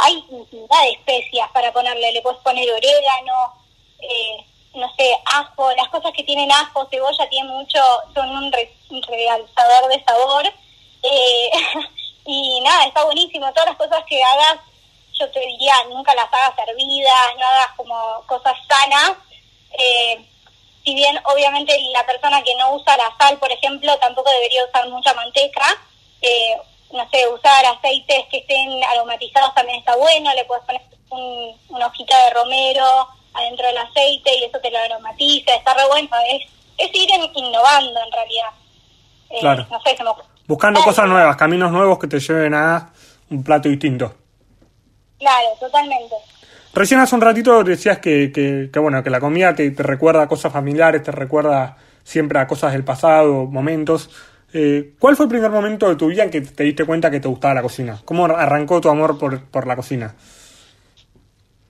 hay 0.00 0.24
infinidad 0.30 0.82
de 0.82 0.90
especias 0.90 1.50
para 1.52 1.72
ponerle, 1.72 2.12
le 2.12 2.22
podés 2.22 2.40
poner 2.40 2.70
orégano, 2.70 3.52
eh, 4.00 4.44
no 4.74 4.92
sé, 4.94 5.10
ajo, 5.24 5.72
las 5.72 5.88
cosas 5.88 6.12
que 6.12 6.24
tienen 6.24 6.50
ajo, 6.52 6.86
cebolla, 6.90 7.28
tienen 7.28 7.50
mucho, 7.52 7.80
son 8.14 8.28
un 8.30 8.52
realzador 9.02 9.88
de 9.90 10.04
sabor. 10.04 10.52
Eh, 11.02 11.50
y 12.24 12.60
nada, 12.60 12.86
está 12.86 13.04
buenísimo. 13.04 13.50
Todas 13.52 13.70
las 13.70 13.76
cosas 13.76 14.04
que 14.06 14.22
hagas, 14.22 14.58
yo 15.12 15.30
te 15.30 15.40
diría, 15.40 15.74
nunca 15.88 16.14
las 16.14 16.32
hagas 16.32 16.54
hervidas, 16.66 17.36
no 17.38 17.46
hagas 17.46 17.72
como 17.76 18.22
cosas 18.26 18.56
sanas. 18.68 19.12
Eh, 19.72 20.24
si 20.84 20.94
bien, 20.94 21.20
obviamente, 21.24 21.76
la 21.92 22.06
persona 22.06 22.42
que 22.42 22.54
no 22.54 22.74
usa 22.74 22.96
la 22.96 23.14
sal, 23.18 23.38
por 23.38 23.50
ejemplo, 23.52 23.96
tampoco 23.98 24.30
debería 24.30 24.64
usar 24.64 24.88
mucha 24.88 25.12
manteca. 25.14 25.66
Eh, 26.22 26.56
no 26.92 27.08
sé, 27.10 27.28
usar 27.28 27.64
aceites 27.66 28.24
que 28.30 28.38
estén 28.38 28.82
aromatizados 28.92 29.54
también 29.54 29.78
está 29.78 29.96
bueno. 29.96 30.32
Le 30.34 30.44
puedes 30.44 30.64
poner 30.64 30.82
un, 31.10 31.56
una 31.68 31.86
hojita 31.86 32.16
de 32.24 32.30
romero 32.34 32.84
adentro 33.34 33.66
del 33.66 33.78
aceite 33.78 34.30
y 34.38 34.44
eso 34.44 34.58
te 34.60 34.70
lo 34.70 34.78
aromatiza. 34.78 35.54
Está 35.54 35.74
re 35.74 35.86
bueno. 35.88 36.08
Es, 36.30 36.42
es 36.78 36.94
ir 36.94 37.10
innovando, 37.34 38.00
en 38.00 38.12
realidad. 38.12 38.50
Eh, 39.30 39.40
claro. 39.40 39.66
No 39.70 39.80
sé, 39.82 39.96
se 39.96 40.04
me 40.04 40.10
Buscando 40.46 40.80
cosas 40.82 41.06
nuevas, 41.06 41.36
caminos 41.36 41.70
nuevos 41.70 41.98
que 41.98 42.06
te 42.06 42.18
lleven 42.18 42.54
a 42.54 42.90
un 43.28 43.44
plato 43.44 43.68
distinto. 43.68 44.14
Claro, 45.18 45.48
totalmente. 45.60 46.14
Recién 46.72 47.00
hace 47.00 47.14
un 47.14 47.20
ratito 47.20 47.62
decías 47.64 47.98
que, 47.98 48.32
que, 48.32 48.70
que 48.72 48.78
bueno, 48.78 49.02
que 49.02 49.10
la 49.10 49.20
comida 49.20 49.54
te, 49.54 49.70
te, 49.72 49.82
recuerda 49.82 50.22
a 50.22 50.28
cosas 50.28 50.52
familiares, 50.52 51.02
te 51.02 51.10
recuerda 51.10 51.76
siempre 52.02 52.38
a 52.38 52.46
cosas 52.46 52.72
del 52.72 52.84
pasado, 52.84 53.44
momentos. 53.44 54.08
Eh, 54.60 54.94
¿Cuál 54.98 55.14
fue 55.14 55.26
el 55.26 55.30
primer 55.30 55.52
momento 55.52 55.88
de 55.88 55.94
tu 55.94 56.08
vida 56.08 56.24
en 56.24 56.32
que 56.32 56.40
te 56.40 56.64
diste 56.64 56.84
cuenta 56.84 57.12
que 57.12 57.20
te 57.20 57.28
gustaba 57.28 57.54
la 57.54 57.62
cocina? 57.62 58.02
¿Cómo 58.04 58.24
arrancó 58.24 58.80
tu 58.80 58.88
amor 58.88 59.16
por, 59.16 59.48
por 59.52 59.68
la 59.68 59.76
cocina? 59.76 60.16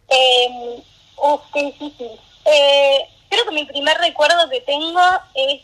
Eh, 0.08 0.82
uf, 1.18 1.42
qué 1.52 1.64
difícil. 1.64 2.12
Eh, 2.46 3.06
creo 3.28 3.44
que 3.44 3.50
mi 3.50 3.66
primer 3.66 3.98
recuerdo 3.98 4.48
que 4.48 4.62
tengo 4.62 5.02
es 5.34 5.60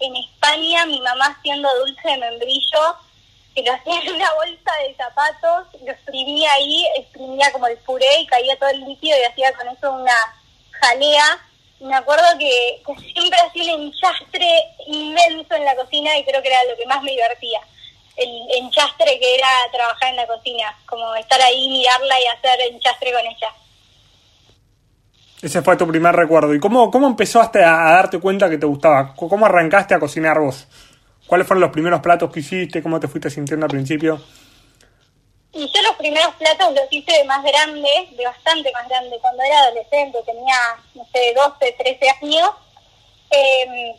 en 0.00 0.14
España, 0.16 0.84
mi 0.84 1.00
mamá 1.00 1.34
haciendo 1.38 1.70
dulce 1.78 2.06
de 2.06 2.18
membrillo, 2.18 2.96
que 3.54 3.62
lo 3.62 3.72
hacía 3.72 4.00
en 4.02 4.16
una 4.16 4.30
bolsa 4.34 4.70
de 4.86 4.94
zapatos, 4.94 5.68
lo 5.82 5.90
exprimía 5.90 6.52
ahí, 6.52 6.84
exprimía 6.98 7.50
como 7.50 7.66
el 7.68 7.78
puré 7.78 8.20
y 8.20 8.26
caía 8.26 8.58
todo 8.58 8.68
el 8.68 8.84
líquido 8.84 9.16
y 9.18 9.24
hacía 9.24 9.54
con 9.54 9.68
eso 9.68 9.90
una 9.90 10.12
jalea. 10.72 11.47
Me 11.80 11.94
acuerdo 11.94 12.24
que, 12.38 12.82
siempre 13.12 13.38
hacía 13.38 13.76
un 13.76 13.82
enchastre 13.82 14.48
inmenso 14.86 15.54
en 15.54 15.64
la 15.64 15.76
cocina 15.76 16.16
y 16.18 16.24
creo 16.24 16.42
que 16.42 16.48
era 16.48 16.64
lo 16.64 16.76
que 16.76 16.86
más 16.86 17.02
me 17.02 17.12
divertía. 17.12 17.60
El 18.16 18.64
enchastre 18.64 19.18
que 19.20 19.34
era 19.36 19.48
trabajar 19.70 20.10
en 20.10 20.16
la 20.16 20.26
cocina, 20.26 20.76
como 20.86 21.14
estar 21.14 21.40
ahí, 21.40 21.68
mirarla 21.68 22.20
y 22.20 22.26
hacer 22.26 22.60
enchastre 22.72 23.12
con 23.12 23.20
ella. 23.20 23.48
Ese 25.40 25.62
fue 25.62 25.76
tu 25.76 25.86
primer 25.86 26.16
recuerdo. 26.16 26.52
¿Y 26.52 26.58
cómo, 26.58 26.90
cómo 26.90 27.06
empezaste 27.06 27.62
a, 27.62 27.92
darte 27.92 28.18
cuenta 28.18 28.50
que 28.50 28.58
te 28.58 28.66
gustaba? 28.66 29.14
¿Cómo 29.14 29.46
arrancaste 29.46 29.94
a 29.94 30.00
cocinar 30.00 30.40
vos? 30.40 30.66
¿Cuáles 31.28 31.46
fueron 31.46 31.60
los 31.60 31.70
primeros 31.70 32.00
platos 32.00 32.32
que 32.32 32.40
hiciste? 32.40 32.82
¿Cómo 32.82 32.98
te 32.98 33.06
fuiste 33.06 33.30
sintiendo 33.30 33.66
al 33.66 33.70
principio? 33.70 34.20
Y 35.52 35.70
yo 35.72 35.82
los 35.82 35.96
primeros 35.96 36.34
platos 36.34 36.74
los 36.74 36.84
hice 36.90 37.12
de 37.12 37.24
más 37.24 37.42
grande, 37.42 38.08
de 38.12 38.24
bastante 38.24 38.70
más 38.72 38.88
grande. 38.88 39.18
Cuando 39.20 39.42
era 39.42 39.58
adolescente, 39.60 40.18
tenía, 40.24 40.56
no 40.94 41.06
sé, 41.12 41.34
12, 41.34 41.72
13 41.72 42.10
años. 42.22 42.50
Em, 43.30 43.94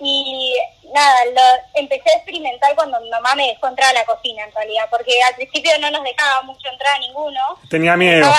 y 0.00 0.54
nada, 0.92 1.24
lo 1.26 1.80
empecé 1.80 2.10
a 2.10 2.16
experimentar 2.16 2.74
cuando 2.74 3.00
mi 3.00 3.10
mamá 3.10 3.34
me 3.34 3.48
dejó 3.48 3.68
entrar 3.68 3.90
a 3.90 4.00
la 4.00 4.04
cocina, 4.04 4.44
en 4.44 4.52
realidad. 4.52 4.86
Porque 4.90 5.12
al 5.22 5.34
principio 5.34 5.70
no 5.78 5.90
nos 5.90 6.02
dejaba 6.02 6.42
mucho 6.42 6.68
entrar 6.68 6.96
a 6.96 6.98
ninguno. 6.98 7.40
Tenía 7.68 7.96
miedo 7.96 8.30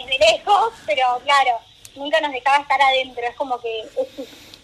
desde 0.00 0.18
lejos, 0.18 0.72
pero 0.84 1.20
claro, 1.24 1.58
nunca 1.94 2.20
nos 2.20 2.32
dejaba 2.32 2.58
estar 2.58 2.80
adentro, 2.80 3.22
es 3.24 3.34
como 3.36 3.60
que 3.60 3.80
es 3.80 4.08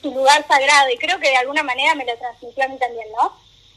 su, 0.01 0.11
lugar 0.11 0.45
sagrado 0.49 0.91
y 0.91 0.99
creo 0.99 1.21
que 1.21 1.31
de 1.31 1.37
alguna 1.37 1.63
manera 1.63 1.95
me 1.95 2.05
lo 2.05 2.17
transmitió 2.17 2.65
a 2.65 2.69
mí 2.69 2.77
también, 2.77 3.07
¿no? 3.13 3.33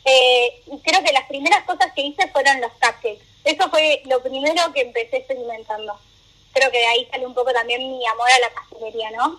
Eh, 0.05 0.63
y 0.65 0.79
creo 0.79 1.03
que 1.03 1.13
las 1.13 1.27
primeras 1.27 1.63
cosas 1.65 1.91
que 1.93 2.01
hice 2.01 2.27
fueron 2.29 2.61
los 2.61 2.71
cupcakes. 2.73 3.21
Eso 3.45 3.69
fue 3.69 4.01
lo 4.05 4.21
primero 4.21 4.61
que 4.73 4.81
empecé 4.81 5.17
experimentando. 5.17 5.97
Creo 6.51 6.71
que 6.71 6.79
de 6.79 6.87
ahí 6.87 7.07
sale 7.11 7.25
un 7.25 7.33
poco 7.33 7.53
también 7.53 7.79
mi 7.79 8.05
amor 8.07 8.29
a 8.29 8.39
la 8.39 8.53
pastelería, 8.53 9.11
¿no? 9.11 9.37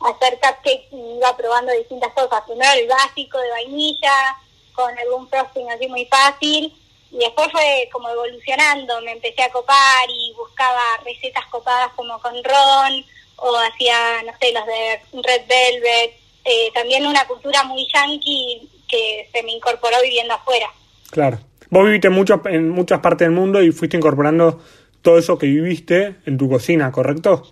hacer 0.00 0.34
cupcakes 0.40 0.88
y 0.90 1.16
iba 1.16 1.36
probando 1.36 1.72
distintas 1.72 2.12
cosas. 2.12 2.42
Primero 2.46 2.72
el 2.72 2.88
básico 2.88 3.38
de 3.38 3.50
vainilla, 3.50 4.36
con 4.72 4.98
algún 4.98 5.28
frosting 5.28 5.70
así 5.70 5.86
muy 5.88 6.06
fácil 6.06 6.74
y 7.12 7.18
después 7.18 7.52
fue 7.52 7.88
como 7.92 8.08
evolucionando, 8.08 9.00
me 9.02 9.12
empecé 9.12 9.42
a 9.42 9.52
copar 9.52 10.08
y 10.08 10.32
buscaba 10.32 10.80
recetas 11.04 11.44
copadas 11.50 11.92
como 11.94 12.18
con 12.20 12.32
ron 12.42 13.04
o 13.36 13.56
hacía, 13.56 14.22
no 14.24 14.32
sé, 14.40 14.52
los 14.52 14.66
de 14.66 15.00
Red 15.22 15.46
Velvet, 15.46 16.16
eh, 16.44 16.70
también 16.72 17.06
una 17.06 17.26
cultura 17.26 17.64
muy 17.64 17.86
yankee 17.92 18.68
que 18.88 19.28
se 19.32 19.42
me 19.42 19.52
incorporó 19.52 20.00
viviendo 20.02 20.34
afuera. 20.34 20.70
Claro. 21.10 21.38
Vos 21.72 21.86
viviste 21.86 22.10
mucho, 22.10 22.42
en 22.44 22.68
muchas 22.68 23.00
partes 23.00 23.26
del 23.26 23.34
mundo 23.34 23.62
y 23.62 23.72
fuiste 23.72 23.96
incorporando 23.96 24.60
todo 25.00 25.16
eso 25.16 25.38
que 25.38 25.46
viviste 25.46 26.16
en 26.26 26.36
tu 26.36 26.46
cocina, 26.46 26.92
¿correcto? 26.92 27.50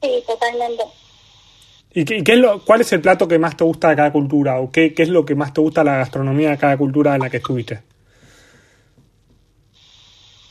Sí, 0.00 0.22
totalmente. 0.24 0.84
¿Y 1.92 2.04
qué, 2.04 2.22
es 2.24 2.38
lo, 2.38 2.64
cuál 2.64 2.82
es 2.82 2.92
el 2.92 3.00
plato 3.00 3.26
que 3.26 3.40
más 3.40 3.56
te 3.56 3.64
gusta 3.64 3.88
de 3.88 3.96
cada 3.96 4.12
cultura? 4.12 4.60
¿O 4.60 4.70
qué, 4.70 4.94
qué 4.94 5.02
es 5.02 5.08
lo 5.08 5.26
que 5.26 5.34
más 5.34 5.52
te 5.52 5.60
gusta 5.60 5.80
de 5.80 5.86
la 5.86 5.96
gastronomía 5.96 6.50
de 6.50 6.58
cada 6.58 6.76
cultura 6.76 7.16
en 7.16 7.20
la 7.22 7.28
que 7.28 7.38
estuviste? 7.38 7.82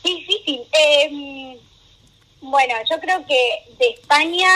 Eh, 0.04 1.58
bueno, 2.42 2.74
yo 2.90 3.00
creo 3.00 3.24
que 3.26 3.74
de 3.78 3.88
España, 3.92 4.48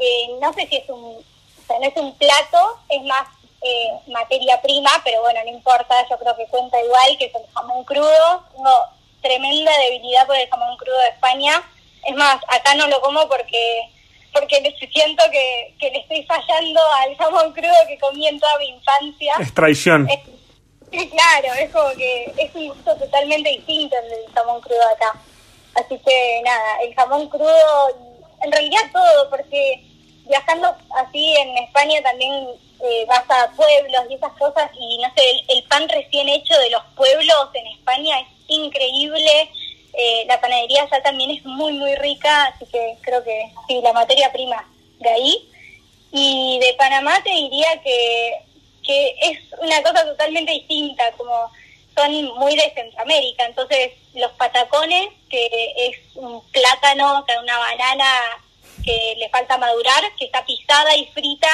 eh, 0.00 0.38
no 0.40 0.54
sé 0.54 0.66
si 0.68 0.76
es 0.76 0.88
un, 0.88 1.04
o 1.04 1.22
sea, 1.66 1.78
no 1.78 1.84
es 1.84 1.96
un 1.96 2.16
plato, 2.16 2.78
es 2.88 3.02
más 3.02 3.28
eh, 3.64 3.92
materia 4.08 4.60
prima, 4.60 4.90
pero 5.04 5.22
bueno, 5.22 5.40
no 5.44 5.50
importa, 5.50 6.06
yo 6.08 6.18
creo 6.18 6.36
que 6.36 6.46
cuenta 6.46 6.82
igual, 6.82 7.16
que 7.18 7.26
es 7.26 7.34
el 7.34 7.46
jamón 7.54 7.84
crudo. 7.84 8.44
Tengo 8.52 8.74
tremenda 9.20 9.72
debilidad 9.78 10.26
por 10.26 10.36
el 10.36 10.48
jamón 10.48 10.76
crudo 10.76 10.98
de 10.98 11.08
España. 11.08 11.62
Es 12.04 12.16
más, 12.16 12.40
acá 12.48 12.74
no 12.74 12.88
lo 12.88 13.00
como 13.00 13.28
porque 13.28 13.88
porque 14.32 14.74
siento 14.90 15.22
que, 15.30 15.74
que 15.78 15.90
le 15.90 15.98
estoy 15.98 16.24
fallando 16.24 16.80
al 16.94 17.16
jamón 17.16 17.52
crudo 17.52 17.74
que 17.86 17.98
comí 17.98 18.26
en 18.26 18.40
toda 18.40 18.58
mi 18.58 18.68
infancia. 18.68 19.34
Es 19.38 19.52
traición. 19.54 20.08
claro, 20.90 21.54
es 21.58 21.70
como 21.70 21.90
que 21.90 22.32
es 22.36 22.54
un 22.54 22.68
gusto 22.68 22.96
totalmente 22.96 23.50
distinto 23.50 23.94
el 24.02 24.08
del 24.08 24.32
jamón 24.34 24.60
crudo 24.60 24.82
acá. 24.94 25.20
Así 25.74 25.98
que 25.98 26.40
nada, 26.44 26.82
el 26.82 26.94
jamón 26.94 27.28
crudo, 27.28 27.96
en 28.42 28.52
realidad 28.52 28.82
todo, 28.92 29.30
porque 29.30 29.84
viajando 30.26 30.74
así 30.96 31.36
en 31.36 31.58
España 31.58 32.02
también 32.02 32.48
eh, 32.82 33.04
vas 33.06 33.24
a 33.30 33.50
pueblos 33.52 34.02
y 34.10 34.14
esas 34.14 34.32
cosas 34.32 34.70
y 34.76 34.98
no 34.98 35.08
sé, 35.14 35.22
el, 35.48 35.62
pan 35.64 35.88
recién 35.88 36.28
hecho 36.28 36.58
de 36.58 36.70
los 36.70 36.82
pueblos 36.96 37.48
en 37.54 37.66
España 37.68 38.20
es 38.20 38.26
increíble. 38.48 39.50
Eh, 39.94 40.24
la 40.26 40.40
panadería 40.40 40.88
ya 40.90 41.02
también 41.02 41.30
es 41.30 41.44
muy, 41.44 41.74
muy 41.74 41.94
rica, 41.96 42.46
así 42.46 42.66
que 42.66 42.96
creo 43.02 43.22
que 43.22 43.52
sí, 43.68 43.80
la 43.82 43.92
materia 43.92 44.32
prima 44.32 44.68
de 44.98 45.08
ahí. 45.08 45.48
Y 46.10 46.58
de 46.60 46.74
Panamá 46.74 47.22
te 47.22 47.30
diría 47.30 47.80
que, 47.82 48.38
que 48.82 49.14
es 49.20 49.38
una 49.60 49.80
cosa 49.82 50.04
totalmente 50.04 50.52
distinta, 50.52 51.12
como 51.12 51.50
son 51.94 52.24
muy 52.36 52.56
de 52.56 52.72
Centroamérica, 52.74 53.44
entonces 53.44 53.92
los 54.14 54.32
patacones, 54.32 55.08
que 55.30 55.48
es 55.76 56.16
un 56.16 56.42
plátano, 56.50 57.24
que 57.26 57.38
una 57.38 57.58
banana 57.58 58.20
que 58.84 59.14
le 59.18 59.28
falta 59.28 59.58
madurar, 59.58 60.02
que 60.18 60.24
está 60.24 60.44
pisada 60.44 60.96
y 60.96 61.06
frita, 61.06 61.48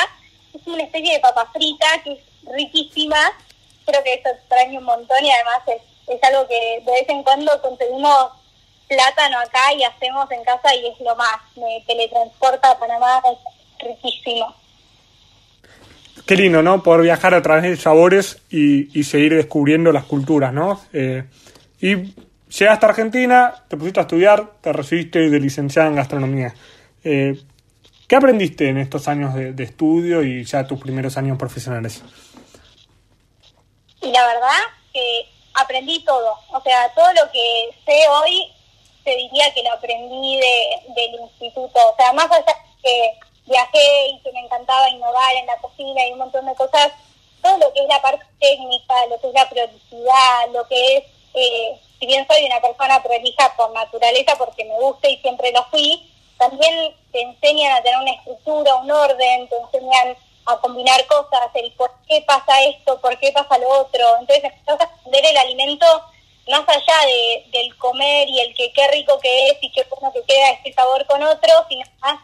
una 0.71 0.85
especie 0.85 1.15
de 1.15 1.21
papa 1.21 1.51
frita 1.53 1.87
que 2.05 2.13
es 2.13 2.21
riquísima, 2.55 3.19
creo 3.87 4.03
que 4.03 4.15
eso 4.15 4.29
extraño 4.29 4.79
un 4.81 4.85
montón 4.85 5.25
y 5.25 5.31
además 5.31 5.59
es, 5.67 5.83
es 6.09 6.23
algo 6.25 6.47
que 6.49 6.83
de 6.85 6.93
vez 6.93 7.09
en 7.09 7.23
cuando 7.23 7.61
conseguimos 7.63 8.33
plátano 8.89 9.39
acá 9.39 9.73
y 9.77 9.85
hacemos 9.85 10.31
en 10.31 10.43
casa 10.45 10.75
y 10.75 10.87
es 10.87 11.01
lo 11.01 11.15
más, 11.17 11.37
me 11.57 11.85
teletransporta 11.87 12.71
a 12.71 12.79
Panamá, 12.79 13.23
es 13.31 13.87
riquísimo. 13.87 14.55
Qué 16.27 16.37
lindo, 16.37 16.63
¿no? 16.63 16.83
Poder 16.83 17.03
viajar 17.03 17.35
a 17.35 17.43
través 17.43 17.63
de 17.65 17.77
sabores 17.77 18.43
y, 18.51 19.03
seguir 19.05 19.35
descubriendo 19.35 19.93
las 19.93 20.05
culturas, 20.05 20.53
¿no? 20.53 20.81
Eh, 20.93 21.25
y 21.81 22.15
llegaste 22.49 22.87
a 22.87 22.89
Argentina, 22.89 23.55
te 23.69 23.77
pusiste 23.77 24.01
a 24.01 24.03
estudiar, 24.03 24.53
te 24.61 24.73
recibiste 24.73 25.31
de 25.31 25.41
licenciada 25.41 25.89
en 25.89 25.97
gastronomía. 25.97 26.55
Eh, 27.05 27.41
¿Qué 28.09 28.17
aprendiste 28.17 28.71
en 28.71 28.79
estos 28.79 29.07
años 29.07 29.35
de, 29.35 29.63
estudio 29.63 30.23
y 30.23 30.43
ya 30.43 30.67
tus 30.67 30.81
primeros 30.81 31.19
años 31.19 31.37
profesionales? 31.37 32.03
Y 34.01 34.11
la 34.11 34.27
verdad 34.27 34.61
que 34.95 35.29
aprendí 35.53 36.03
todo. 36.05 36.39
O 36.51 36.61
sea, 36.63 36.91
todo 36.95 37.13
lo 37.13 37.31
que 37.31 37.69
sé 37.85 38.09
hoy, 38.09 38.51
te 39.05 39.15
diría 39.15 39.53
que 39.53 39.63
lo 39.63 39.73
aprendí 39.73 40.39
de, 40.39 40.95
del 40.95 41.21
instituto. 41.21 41.79
O 41.93 41.97
sea, 41.97 42.15
más 42.15 42.33
allá 42.33 42.57
que 42.83 43.13
viajé 43.45 44.09
y 44.15 44.21
que 44.23 44.33
me 44.33 44.41
encantaba 44.41 44.89
innovar 44.89 45.35
en 45.37 45.47
la 45.47 45.59
cocina 45.59 46.07
y 46.07 46.13
un 46.13 46.19
montón 46.21 46.47
de 46.47 46.55
cosas, 46.55 46.91
todo 47.43 47.59
lo 47.59 47.71
que 47.75 47.83
es 47.83 47.89
la 47.89 48.01
parte 48.01 48.25
técnica, 48.41 49.05
lo 49.11 49.21
que 49.21 49.29
es 49.29 49.35
la 49.35 49.51
prolicidad, 49.51 50.49
lo 50.55 50.67
que 50.67 50.97
es, 50.97 51.05
eh, 51.35 51.79
si 52.01 52.07
bien 52.07 52.27
soy 52.27 52.47
una 52.47 52.61
persona 52.63 53.03
prolija 53.03 53.55
por 53.55 53.71
naturaleza, 53.73 54.33
porque 54.39 54.65
me 54.65 54.81
gusta 54.81 55.11
y 55.11 55.19
siempre 55.19 55.53
lo 55.53 55.63
fui, 55.67 56.11
también 56.39 56.95
te 57.19 57.23
enseñan 57.25 57.73
a 57.73 57.83
tener 57.83 57.99
una 57.99 58.13
estructura, 58.13 58.77
un 58.77 58.91
orden, 58.91 59.49
te 59.49 59.57
enseñan 59.57 60.17
a 60.47 60.57
combinar 60.59 61.05
cosas, 61.07 61.51
el 61.55 61.73
por 61.73 61.91
qué 62.07 62.23
pasa 62.23 62.63
esto, 62.63 63.01
por 63.01 63.19
qué 63.19 63.33
pasa 63.33 63.59
lo 63.59 63.69
otro. 63.81 64.05
Entonces 64.21 64.45
empezás 64.53 64.81
a 64.81 64.95
entender 64.95 65.27
el 65.27 65.37
alimento 65.37 65.87
más 66.49 66.67
allá 66.69 67.07
de, 67.07 67.45
del 67.51 67.77
comer 67.77 68.29
y 68.29 68.41
el 68.41 68.55
que 68.55 68.73
qué 68.73 68.87
rico 68.89 69.19
que 69.19 69.49
es 69.49 69.59
y 69.61 69.71
qué 69.73 69.85
bueno 69.91 70.13
que 70.13 70.23
queda 70.23 70.51
este 70.51 70.73
sabor 70.73 71.05
con 71.07 71.23
otro, 71.25 71.53
sino 71.69 71.85
más 72.01 72.21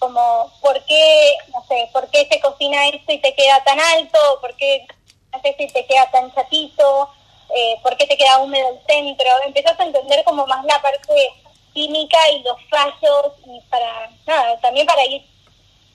como 0.00 0.52
por 0.60 0.84
qué, 0.86 1.36
no 1.54 1.64
sé, 1.68 1.88
por 1.92 2.10
qué 2.10 2.26
se 2.28 2.40
cocina 2.40 2.88
esto 2.88 3.12
y 3.12 3.18
te 3.18 3.34
queda 3.34 3.62
tan 3.62 3.78
alto, 3.78 4.18
por 4.40 4.56
qué 4.56 4.84
haces 5.30 5.54
y 5.56 5.68
te 5.68 5.86
queda 5.86 6.10
tan 6.10 6.34
chatito, 6.34 7.08
eh, 7.54 7.76
por 7.80 7.96
qué 7.96 8.06
te 8.08 8.16
queda 8.16 8.38
húmedo 8.38 8.68
el 8.70 8.80
centro. 8.86 9.30
Empezás 9.46 9.78
a 9.78 9.84
entender 9.84 10.24
como 10.24 10.44
más 10.48 10.64
la 10.64 10.82
parte 10.82 11.14
química 11.72 12.18
y 12.32 12.42
los 12.42 12.56
fallos 12.70 13.32
y 13.46 13.60
para, 13.68 14.10
nada, 14.26 14.58
también 14.60 14.86
para 14.86 15.04
ir 15.06 15.22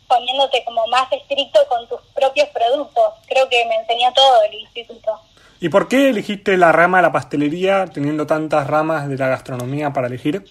poniéndote 0.07 0.63
como 0.65 0.86
más 0.88 1.12
estricto 1.12 1.60
con 1.67 1.88
tus 1.88 2.00
propios 2.13 2.48
productos. 2.50 3.13
Creo 3.27 3.48
que 3.50 3.65
me 3.65 3.75
enseñó 3.75 4.12
todo 4.13 4.41
el 4.43 4.53
instituto. 4.55 5.19
¿Y 5.60 5.69
por 5.69 5.88
qué 5.88 6.10
elegiste 6.10 6.55
la 6.55 6.72
rama 6.72 7.00
de 7.00 7.03
la 7.03 7.12
pastelería 7.12 7.88
teniendo 7.88 8.27
tantas 8.27 8.67
ramas 8.67 9.10
de 9.10 9.17
la 9.17 9.27
gastronomía 9.27 9.91
para 9.91 10.07
elegir? 10.07 10.46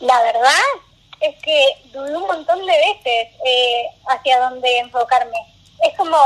La 0.00 0.20
verdad 0.22 0.60
es 1.20 1.36
que 1.42 1.64
dudé 1.92 2.16
un 2.16 2.26
montón 2.26 2.58
de 2.58 2.72
veces 2.72 3.28
eh, 3.46 3.86
hacia 4.08 4.40
dónde 4.40 4.78
enfocarme. 4.78 5.38
Es 5.82 5.96
como, 5.96 6.16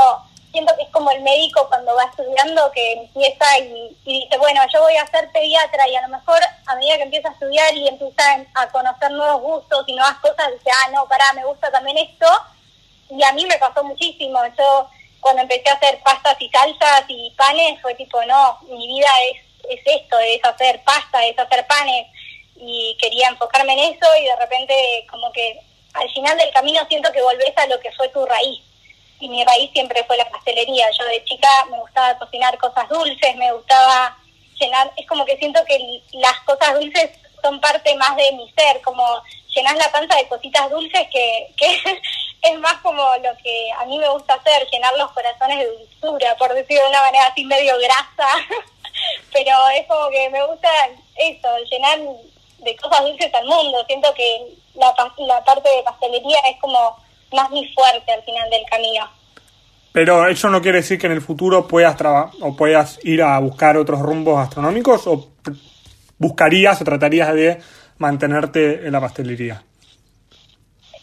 siento 0.57 0.75
que 0.75 0.83
es 0.83 0.89
como 0.89 1.11
el 1.11 1.21
médico 1.21 1.67
cuando 1.67 1.95
va 1.95 2.05
estudiando 2.05 2.71
que 2.71 2.93
empieza 2.93 3.59
y, 3.59 3.95
dice, 4.03 4.37
bueno, 4.39 4.59
yo 4.73 4.81
voy 4.81 4.95
a 4.97 5.05
ser 5.05 5.31
pediatra 5.31 5.87
y 5.87 5.95
a 5.95 6.01
lo 6.01 6.07
mejor 6.07 6.39
a 6.65 6.75
medida 6.75 6.97
que 6.97 7.03
empieza 7.03 7.29
a 7.29 7.33
estudiar 7.33 7.75
y 7.75 7.87
empieza 7.87 8.43
a 8.55 8.67
conocer 8.69 9.11
nuevos 9.11 9.41
gustos 9.41 9.83
y 9.85 9.93
nuevas 9.93 10.17
cosas, 10.17 10.51
dice, 10.53 10.71
ah, 10.73 10.89
no, 10.93 11.07
pará, 11.07 11.31
me 11.33 11.45
gusta 11.45 11.69
también 11.69 11.99
esto. 11.99 12.25
Y 13.11 13.23
a 13.23 13.33
mí 13.33 13.45
me 13.45 13.59
pasó 13.59 13.83
muchísimo. 13.83 14.39
Yo 14.57 14.89
cuando 15.19 15.43
empecé 15.43 15.69
a 15.69 15.73
hacer 15.73 15.99
pastas 16.03 16.35
y 16.39 16.49
salsas 16.49 17.03
y 17.07 17.31
panes 17.37 17.79
fue 17.79 17.93
tipo, 17.93 18.19
no, 18.25 18.57
mi 18.67 18.87
vida 18.87 19.09
es, 19.31 19.41
es 19.69 19.81
esto, 19.85 20.17
es 20.17 20.43
hacer 20.43 20.81
pasta, 20.83 21.23
es 21.23 21.37
hacer 21.37 21.67
panes. 21.67 22.07
Y 22.55 22.97
quería 22.99 23.27
enfocarme 23.27 23.73
en 23.73 23.93
eso 23.93 24.07
y 24.19 24.25
de 24.25 24.35
repente 24.37 25.05
como 25.11 25.31
que 25.31 25.61
al 25.93 26.09
final 26.09 26.35
del 26.35 26.51
camino 26.51 26.81
siento 26.89 27.11
que 27.11 27.21
volvés 27.21 27.55
a 27.57 27.67
lo 27.67 27.79
que 27.79 27.91
fue 27.91 28.09
tu 28.09 28.25
raíz. 28.25 28.66
Y 29.19 29.29
mi 29.29 29.43
raíz 29.43 29.71
siempre 29.71 30.03
fue 30.03 30.17
la 30.17 30.29
pastelería. 30.29 30.89
Yo 30.91 31.05
de 31.05 31.23
chica 31.23 31.49
me 31.71 31.79
gustaba 31.79 32.17
cocinar 32.17 32.57
cosas 32.57 32.87
dulces, 32.89 33.35
me 33.35 33.51
gustaba 33.51 34.17
llenar, 34.59 34.91
es 34.95 35.07
como 35.07 35.25
que 35.25 35.37
siento 35.37 35.63
que 35.65 36.01
las 36.13 36.39
cosas 36.41 36.79
dulces 36.79 37.11
son 37.41 37.59
parte 37.59 37.95
más 37.95 38.15
de 38.15 38.31
mi 38.33 38.51
ser, 38.51 38.81
como 38.81 39.03
llenar 39.53 39.75
la 39.77 39.91
panza 39.91 40.15
de 40.15 40.27
cositas 40.27 40.69
dulces 40.69 41.07
que, 41.11 41.53
que 41.57 41.81
es 42.41 42.59
más 42.59 42.75
como 42.81 43.03
lo 43.23 43.35
que 43.37 43.71
a 43.77 43.85
mí 43.85 43.97
me 43.97 44.09
gusta 44.09 44.35
hacer, 44.35 44.67
llenar 44.69 44.95
los 44.97 45.11
corazones 45.11 45.59
de 45.59 45.67
dulzura, 45.67 46.35
por 46.37 46.53
decirlo 46.53 46.83
de 46.83 46.89
una 46.89 47.01
manera 47.01 47.27
así 47.27 47.43
medio 47.43 47.77
grasa, 47.77 48.29
pero 49.33 49.51
es 49.69 49.87
como 49.87 50.09
que 50.09 50.29
me 50.29 50.43
gusta 50.45 50.69
eso, 51.15 51.57
llenar 51.71 51.99
de 52.59 52.75
cosas 52.77 53.03
dulces 53.03 53.33
al 53.33 53.45
mundo. 53.45 53.83
Siento 53.85 54.13
que 54.13 54.57
la, 54.75 54.93
la 55.17 55.43
parte 55.43 55.69
de 55.69 55.83
pastelería 55.83 56.39
es 56.49 56.59
como 56.59 56.97
más 57.33 57.49
mi 57.51 57.67
fuerte 57.73 58.11
al 58.11 58.23
final 58.23 58.49
del 58.49 58.63
camino. 58.69 59.09
Pero 59.91 60.27
eso 60.27 60.49
no 60.49 60.61
quiere 60.61 60.79
decir 60.79 60.99
que 60.99 61.07
en 61.07 61.13
el 61.13 61.21
futuro 61.21 61.67
puedas 61.67 61.95
o 62.41 62.55
puedas 62.55 62.99
ir 63.03 63.21
a 63.23 63.39
buscar 63.39 63.77
otros 63.77 63.99
rumbos 63.99 64.37
gastronómicos 64.37 65.07
o 65.07 65.31
buscarías 66.17 66.79
o 66.81 66.85
tratarías 66.85 67.33
de 67.33 67.59
mantenerte 67.97 68.85
en 68.85 68.91
la 68.91 69.01
pastelería. 69.01 69.63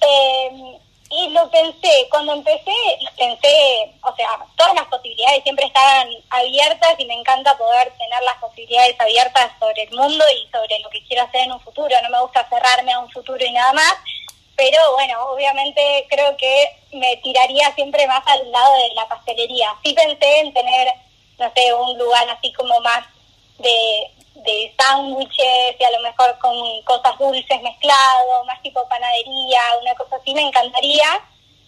Eh, 0.01 0.79
y 1.11 1.31
lo 1.31 1.49
pensé, 1.51 2.09
cuando 2.11 2.35
empecé, 2.35 2.73
pensé, 3.17 3.93
o 4.03 4.15
sea, 4.17 4.29
todas 4.57 4.75
las 4.75 4.87
posibilidades 4.87 5.45
siempre 5.45 5.67
estaban 5.67 6.09
abiertas 6.31 6.95
y 6.99 7.05
me 7.05 7.15
encanta 7.15 7.57
poder 7.57 7.93
tener 7.99 8.23
las 8.25 8.37
posibilidades 8.41 9.01
abiertas 9.01 9.53
sobre 9.61 9.85
el 9.85 9.91
mundo 9.95 10.25
y 10.37 10.51
sobre 10.51 10.81
lo 10.81 10.91
que 10.91 11.05
quiero 11.05 11.23
hacer 11.23 11.43
en 11.43 11.53
un 11.53 11.61
futuro. 11.61 11.95
No 12.03 12.11
me 12.11 12.21
gusta 12.21 12.49
cerrarme 12.49 12.93
a 12.93 12.99
un 12.99 13.11
futuro 13.11 13.45
y 13.45 13.53
nada 13.53 13.73
más, 13.73 13.95
pero 14.57 14.79
bueno, 14.93 15.27
obviamente 15.29 16.07
creo 16.09 16.37
que 16.37 16.69
me 16.93 17.17
tiraría 17.19 17.75
siempre 17.75 18.07
más 18.07 18.23
al 18.27 18.51
lado 18.51 18.75
de 18.75 18.95
la 18.95 19.09
pastelería. 19.09 19.69
Sí 19.85 19.93
pensé 19.93 20.41
en 20.41 20.53
tener, 20.53 20.89
no 21.39 21.53
sé, 21.55 21.75
un 21.75 21.99
lugar 21.99 22.29
así 22.31 22.53
como 22.53 22.79
más 22.81 23.05
de 23.59 24.11
de 24.45 24.75
sándwiches 24.79 25.77
y 25.79 25.85
a 25.85 25.91
lo 25.91 26.03
mejor 26.03 26.37
con 26.39 26.55
cosas 26.85 27.19
dulces 27.19 27.63
mezclado, 27.63 28.45
más 28.47 28.61
tipo 28.63 28.87
panadería, 28.89 29.61
una 29.81 29.95
cosa 29.95 30.17
así, 30.17 30.35
me 30.35 30.43
encantaría, 30.43 31.07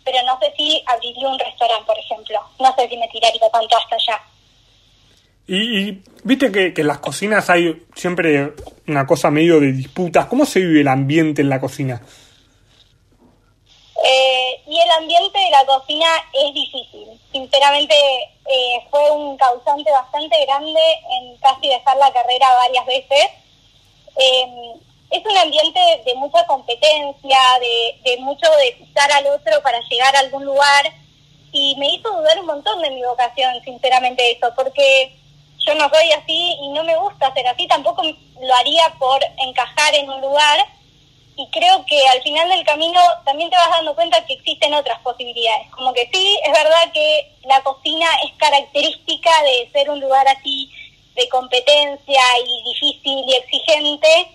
pero 0.05 0.19
no 0.25 0.39
sé 0.39 0.53
si 0.57 0.83
abriría 0.87 1.29
un 1.29 1.39
restaurante, 1.39 1.87
por 1.87 1.99
ejemplo. 1.99 2.41
No 2.61 2.75
sé 2.77 2.89
si 2.89 2.97
me 2.97 3.09
tiraría 3.09 3.51
tanto 3.51 3.77
hasta 3.77 3.97
allá. 3.97 4.21
Y, 5.49 6.03
viste 6.25 6.51
que, 6.51 6.75
que 6.75 6.81
en 6.81 6.89
las 6.89 6.99
cocinas 6.99 7.49
hay 7.51 7.87
siempre 7.95 8.53
una 8.89 9.07
cosa 9.07 9.31
medio 9.31 9.61
de 9.61 9.73
disputas. 9.73 10.27
¿Cómo 10.27 10.45
se 10.45 10.61
vive 10.61 10.81
el 10.81 10.89
ambiente 10.89 11.43
en 11.43 11.49
la 11.49 11.61
cocina? 11.61 12.03
Eh, 14.05 14.63
y 14.67 14.79
el 14.79 14.91
ambiente 14.91 15.39
de 15.39 15.51
la 15.51 15.65
cocina 15.65 16.07
es 16.33 16.53
difícil. 16.53 17.21
Sinceramente, 17.33 17.95
eh, 18.47 18.87
fue 18.91 19.11
un 19.11 19.37
causante 19.37 19.91
bastante 19.91 20.45
grande 20.45 20.81
en 21.19 21.37
casi 21.39 21.69
dejar 21.69 21.97
la 21.97 22.13
carrera 22.13 22.55
varias 22.55 22.87
veces. 22.87 23.27
Em, 24.17 24.81
es 25.11 25.25
un 25.25 25.37
ambiente 25.39 25.81
de 26.05 26.15
mucha 26.17 26.45
competencia, 26.47 27.39
de, 27.61 28.11
de 28.11 28.17
mucho 28.19 28.51
de 28.59 28.73
pisar 28.73 29.11
al 29.13 29.27
otro 29.29 29.63
para 29.63 29.81
llegar 29.89 30.15
a 30.17 30.21
algún 30.21 30.45
lugar. 30.45 30.93
Y 31.53 31.75
me 31.77 31.89
hizo 31.95 32.11
dudar 32.11 32.39
un 32.41 32.47
montón 32.47 32.83
de 32.83 32.91
mi 32.91 33.03
vocación, 33.03 33.63
sinceramente, 33.65 34.33
eso, 34.33 34.53
porque 34.55 35.13
yo 35.67 35.75
no 35.75 35.89
soy 35.89 36.13
así 36.13 36.57
y 36.61 36.69
no 36.69 36.85
me 36.85 36.97
gusta 36.97 37.33
ser 37.33 37.47
así. 37.47 37.67
Tampoco 37.67 38.03
lo 38.03 38.55
haría 38.55 38.95
por 38.99 39.21
encajar 39.39 39.95
en 39.95 40.11
un 40.11 40.21
lugar 40.21 40.67
y 41.37 41.47
creo 41.51 41.85
que 41.85 42.01
al 42.09 42.23
final 42.23 42.49
del 42.49 42.65
camino 42.65 42.99
también 43.25 43.51
te 43.51 43.57
vas 43.57 43.71
dando 43.71 43.95
cuenta 43.95 44.25
que 44.25 44.33
existen 44.33 44.73
otras 44.73 44.99
posibilidades. 45.01 45.71
Como 45.71 45.93
que 45.93 46.09
sí, 46.13 46.39
es 46.45 46.53
verdad 46.53 46.93
que 46.95 47.31
la 47.45 47.63
cocina 47.63 48.07
es 48.25 48.33
característica 48.39 49.31
de 49.43 49.71
ser 49.71 49.91
un 49.91 50.01
lugar 50.01 50.27
así 50.29 50.73
de 51.15 51.29
competencia 51.29 52.23
y 52.47 52.63
difícil 52.65 53.25
y 53.27 53.35
exigente, 53.35 54.29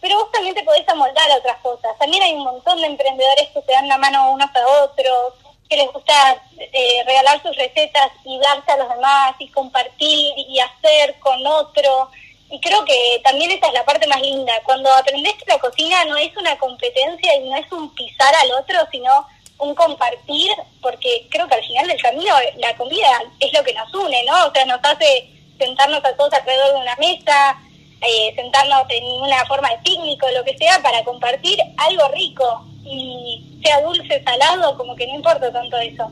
pero 0.00 0.18
vos 0.18 0.32
también 0.32 0.56
te 0.56 0.64
podés 0.64 0.88
amoldar 0.88 1.30
a 1.30 1.36
otras 1.36 1.58
cosas. 1.58 1.96
También 1.98 2.22
hay 2.24 2.34
un 2.34 2.44
montón 2.44 2.80
de 2.80 2.88
emprendedores 2.88 3.48
que 3.54 3.62
se 3.62 3.72
dan 3.72 3.88
la 3.88 3.98
mano 3.98 4.32
unos 4.32 4.50
a 4.54 4.82
otros, 4.82 5.34
que 5.68 5.76
les 5.76 5.92
gusta 5.92 6.42
eh, 6.58 7.04
regalar 7.06 7.42
sus 7.42 7.56
recetas 7.56 8.10
y 8.24 8.38
darse 8.40 8.72
a 8.72 8.76
los 8.76 8.88
demás 8.88 9.34
y 9.38 9.48
compartir 9.48 10.34
y 10.36 10.58
hacer 10.58 11.18
con 11.20 11.46
otro 11.46 12.10
y 12.50 12.60
creo 12.60 12.84
que 12.84 13.20
también 13.24 13.50
esa 13.50 13.66
es 13.68 13.72
la 13.72 13.84
parte 13.84 14.06
más 14.06 14.20
linda. 14.20 14.52
Cuando 14.64 14.92
aprendes 14.92 15.34
la 15.46 15.58
cocina 15.58 16.04
no 16.04 16.16
es 16.16 16.36
una 16.36 16.56
competencia 16.58 17.34
y 17.36 17.48
no 17.48 17.56
es 17.56 17.70
un 17.72 17.94
pisar 17.94 18.34
al 18.34 18.52
otro, 18.52 18.78
sino 18.92 19.26
un 19.58 19.74
compartir, 19.74 20.50
porque 20.82 21.26
creo 21.30 21.48
que 21.48 21.54
al 21.54 21.64
final 21.64 21.86
del 21.86 22.02
camino 22.02 22.34
la 22.58 22.76
comida 22.76 23.22
es 23.40 23.52
lo 23.52 23.62
que 23.62 23.74
nos 23.74 23.92
une, 23.94 24.24
¿no? 24.24 24.46
O 24.46 24.52
sea, 24.52 24.64
nos 24.66 24.80
hace 24.82 25.30
sentarnos 25.58 26.04
a 26.04 26.16
todos 26.16 26.32
alrededor 26.32 26.74
de 26.74 26.80
una 26.80 26.96
mesa, 26.96 27.58
eh, 28.00 28.34
sentarnos 28.34 28.84
en 28.90 29.04
una 29.04 29.44
forma 29.46 29.70
de 29.70 29.78
picnic 29.78 30.22
o 30.22 30.30
lo 30.30 30.44
que 30.44 30.58
sea 30.58 30.80
para 30.82 31.04
compartir 31.04 31.58
algo 31.78 32.08
rico 32.08 32.64
y 32.84 33.60
sea 33.64 33.80
dulce, 33.80 34.22
salado, 34.22 34.76
como 34.76 34.94
que 34.94 35.06
no 35.06 35.14
importa 35.14 35.52
tanto 35.52 35.76
eso. 35.78 36.10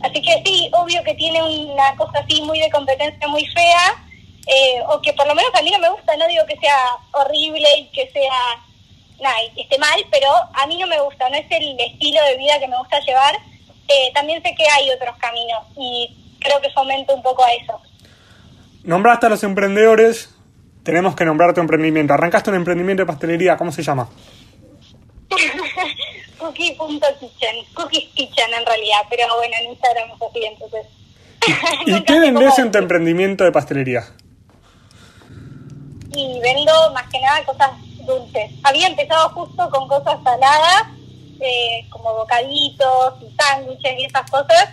Así 0.00 0.22
que 0.22 0.42
sí, 0.44 0.70
obvio 0.72 1.02
que 1.02 1.14
tiene 1.14 1.42
una 1.42 1.94
cosa 1.96 2.20
así 2.20 2.40
muy 2.42 2.60
de 2.60 2.70
competencia 2.70 3.26
muy 3.28 3.44
fea, 3.46 4.03
eh, 4.46 4.82
o 4.88 5.00
que 5.00 5.12
por 5.14 5.26
lo 5.26 5.34
menos 5.34 5.54
a 5.54 5.62
mí 5.62 5.70
no 5.70 5.78
me 5.78 5.88
gusta, 5.88 6.16
no 6.16 6.26
digo 6.28 6.44
que 6.46 6.58
sea 6.58 6.76
horrible 7.12 7.66
y 7.78 7.86
que 7.86 8.10
sea, 8.10 8.62
nada, 9.20 9.36
que 9.54 9.62
esté 9.62 9.78
mal, 9.78 10.04
pero 10.10 10.28
a 10.52 10.66
mí 10.66 10.76
no 10.78 10.86
me 10.86 11.00
gusta, 11.00 11.28
no 11.30 11.36
es 11.36 11.46
el 11.50 11.80
estilo 11.80 12.22
de 12.24 12.36
vida 12.36 12.58
que 12.58 12.68
me 12.68 12.78
gusta 12.78 13.00
llevar. 13.00 13.34
Eh, 13.88 14.10
también 14.14 14.42
sé 14.42 14.54
que 14.54 14.66
hay 14.68 14.90
otros 14.90 15.16
caminos 15.18 15.64
y 15.76 16.36
creo 16.40 16.60
que 16.60 16.70
fomento 16.70 17.14
un 17.14 17.22
poco 17.22 17.44
a 17.44 17.52
eso. 17.54 17.80
Nombraste 18.82 19.26
a 19.26 19.28
los 19.30 19.42
emprendedores, 19.44 20.30
tenemos 20.82 21.14
que 21.16 21.24
nombrar 21.24 21.54
tu 21.54 21.60
emprendimiento. 21.60 22.12
Arrancaste 22.12 22.50
un 22.50 22.56
emprendimiento 22.56 23.02
de 23.02 23.06
pastelería, 23.06 23.56
¿cómo 23.56 23.72
se 23.72 23.82
llama? 23.82 24.08
Cookie.kitchen, 26.38 27.64
Cookies 27.72 28.10
Kitchen 28.14 28.52
en 28.52 28.66
realidad, 28.66 28.98
pero 29.08 29.26
bueno, 29.36 29.54
en 29.60 29.70
Instagram 29.70 30.10
es 30.10 30.22
así, 30.22 30.44
entonces. 30.44 30.86
¿Y 31.86 32.02
qué 32.04 32.20
vendés 32.20 32.58
en 32.58 32.70
tu 32.70 32.78
emprendimiento 32.78 33.44
de 33.44 33.52
pastelería? 33.52 34.04
Y 36.14 36.38
vendo 36.40 36.72
más 36.92 37.08
que 37.10 37.20
nada 37.20 37.44
cosas 37.44 37.70
dulces. 38.06 38.50
Había 38.62 38.86
empezado 38.86 39.30
justo 39.30 39.68
con 39.70 39.88
cosas 39.88 40.18
saladas, 40.22 40.84
eh, 41.40 41.86
como 41.90 42.14
bocaditos 42.14 43.14
y 43.22 43.34
sándwiches 43.36 43.98
y 43.98 44.04
esas 44.04 44.30
cosas, 44.30 44.68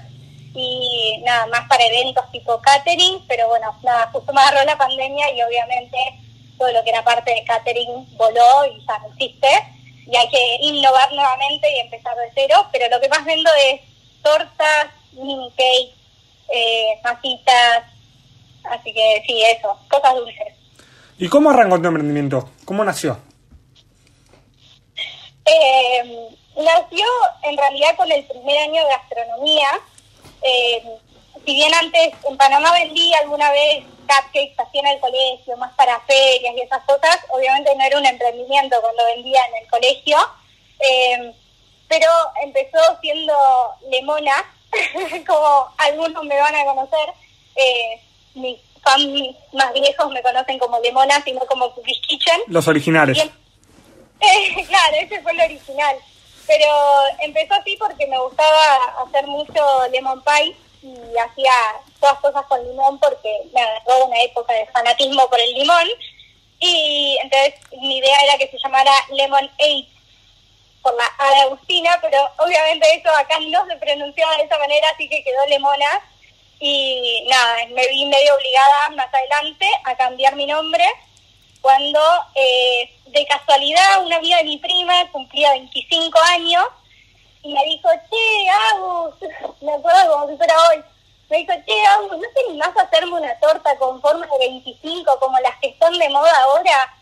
y 0.53 1.21
nada 1.23 1.47
más 1.47 1.67
para 1.67 1.85
eventos 1.85 2.29
tipo 2.31 2.59
catering, 2.61 3.25
pero 3.27 3.47
bueno, 3.47 3.75
nada, 3.83 4.09
justo 4.11 4.33
me 4.33 4.41
agarró 4.41 4.63
la 4.65 4.77
pandemia 4.77 5.31
y 5.31 5.41
obviamente 5.41 5.97
todo 6.57 6.71
lo 6.71 6.83
que 6.83 6.89
era 6.89 7.03
parte 7.03 7.33
de 7.33 7.43
catering 7.45 8.17
voló 8.17 8.65
y 8.65 8.85
ya 8.85 8.99
no 8.99 9.07
existe, 9.07 9.47
y 10.07 10.15
hay 10.15 10.29
que 10.29 10.57
innovar 10.61 11.11
nuevamente 11.13 11.67
y 11.73 11.79
empezar 11.79 12.15
de 12.17 12.31
cero, 12.35 12.67
pero 12.71 12.89
lo 12.89 12.99
que 12.99 13.09
más 13.09 13.23
vendo 13.25 13.49
es 13.65 13.81
tortas, 14.21 14.87
mini 15.13 15.49
cakes, 15.51 15.95
eh, 16.53 16.99
masitas, 17.03 17.83
así 18.65 18.93
que 18.93 19.23
sí, 19.25 19.41
eso, 19.43 19.77
cosas 19.89 20.15
dulces. 20.15 20.60
¿Y 21.21 21.29
cómo 21.29 21.51
arrancó 21.51 21.79
tu 21.79 21.87
emprendimiento? 21.87 22.49
¿Cómo 22.65 22.83
nació? 22.83 23.15
Eh, 25.45 26.29
nació 26.55 27.05
en 27.43 27.57
realidad 27.57 27.95
con 27.95 28.11
el 28.11 28.25
primer 28.25 28.57
año 28.57 28.83
de 28.83 28.89
gastronomía. 28.89 29.67
Eh, 30.41 30.83
si 31.45 31.53
bien 31.53 31.71
antes 31.75 32.13
en 32.27 32.37
Panamá 32.37 32.71
vendí 32.71 33.13
alguna 33.13 33.51
vez 33.51 33.83
cupcakes 33.99 34.55
así 34.57 34.79
en 34.79 34.87
el 34.87 34.99
colegio, 34.99 35.55
más 35.57 35.71
para 35.73 35.99
ferias 36.07 36.55
y 36.57 36.61
esas 36.61 36.83
cosas, 36.85 37.19
obviamente 37.29 37.75
no 37.75 37.83
era 37.83 37.99
un 37.99 38.05
emprendimiento 38.07 38.81
cuando 38.81 39.05
vendía 39.05 39.41
en 39.49 39.63
el 39.63 39.69
colegio, 39.69 40.17
eh, 40.79 41.33
pero 41.87 42.07
empezó 42.41 42.79
siendo 42.99 43.35
lemona, 43.91 44.43
como 45.27 45.71
algunos 45.77 46.23
me 46.23 46.39
van 46.39 46.55
a 46.55 46.65
conocer. 46.65 47.13
Eh, 47.55 48.01
más 49.53 49.73
viejos 49.73 50.11
me 50.11 50.21
conocen 50.21 50.59
como 50.59 50.79
Lemona, 50.79 51.23
sino 51.23 51.39
como 51.41 51.73
Cookies 51.73 51.99
Kitchen. 52.07 52.41
Los 52.47 52.67
originales. 52.67 53.17
eh, 54.19 54.65
claro, 54.67 54.95
ese 54.99 55.21
fue 55.21 55.31
el 55.31 55.41
original. 55.41 55.95
Pero 56.47 56.67
empezó 57.19 57.53
así 57.53 57.77
porque 57.77 58.07
me 58.07 58.19
gustaba 58.19 59.03
hacer 59.05 59.25
mucho 59.27 59.63
lemon 59.91 60.21
pie 60.23 60.55
y 60.81 61.17
hacía 61.17 61.53
todas 61.99 62.19
cosas 62.19 62.45
con 62.47 62.63
limón 62.67 62.99
porque 62.99 63.29
me 63.53 63.61
agarró 63.61 64.05
una 64.05 64.19
época 64.21 64.53
de 64.53 64.65
fanatismo 64.67 65.29
por 65.29 65.39
el 65.39 65.53
limón. 65.53 65.87
Y 66.59 67.17
entonces 67.21 67.55
mi 67.79 67.97
idea 67.97 68.21
era 68.23 68.37
que 68.37 68.47
se 68.49 68.57
llamara 68.59 68.91
Lemon 69.11 69.49
Eight 69.59 69.87
por 70.81 70.95
la 70.95 71.05
Agustina, 71.43 71.97
pero 72.01 72.17
obviamente 72.37 72.95
eso 72.95 73.09
acá 73.15 73.37
no 73.39 73.65
se 73.67 73.75
pronunciaba 73.77 74.37
de 74.37 74.43
esa 74.43 74.57
manera, 74.57 74.87
así 74.93 75.07
que 75.07 75.23
quedó 75.23 75.45
Lemona. 75.47 76.01
Y 76.61 77.25
nada, 77.27 77.65
me 77.71 77.87
vi 77.87 78.05
medio 78.05 78.35
obligada 78.35 78.89
más 78.95 79.13
adelante 79.13 79.67
a 79.83 79.95
cambiar 79.95 80.35
mi 80.35 80.45
nombre 80.45 80.85
cuando 81.59 81.99
eh, 82.35 82.89
de 83.07 83.25
casualidad 83.25 84.03
una 84.03 84.17
amiga 84.17 84.37
de 84.37 84.43
mi 84.43 84.57
prima 84.57 85.11
cumplía 85.11 85.51
25 85.51 86.19
años 86.29 86.63
y 87.43 87.53
me 87.53 87.63
dijo, 87.65 87.89
che, 88.09 88.49
Agus, 88.73 89.15
me 89.61 89.73
acuerdo 89.73 90.11
como 90.11 90.29
si 90.29 90.37
fuera 90.37 90.53
hoy, 90.69 90.83
me 91.29 91.37
dijo, 91.37 91.53
che, 91.65 91.85
Agus, 91.87 92.17
¿no 92.17 92.27
te 92.33 92.39
animás 92.47 92.77
a 92.77 92.83
hacerme 92.83 93.13
una 93.13 93.39
torta 93.39 93.75
con 93.77 93.99
forma 94.01 94.27
de 94.27 94.47
25 94.47 95.19
como 95.19 95.39
las 95.39 95.57
que 95.59 95.69
están 95.69 95.97
de 95.97 96.09
moda 96.09 96.31
ahora? 96.43 96.93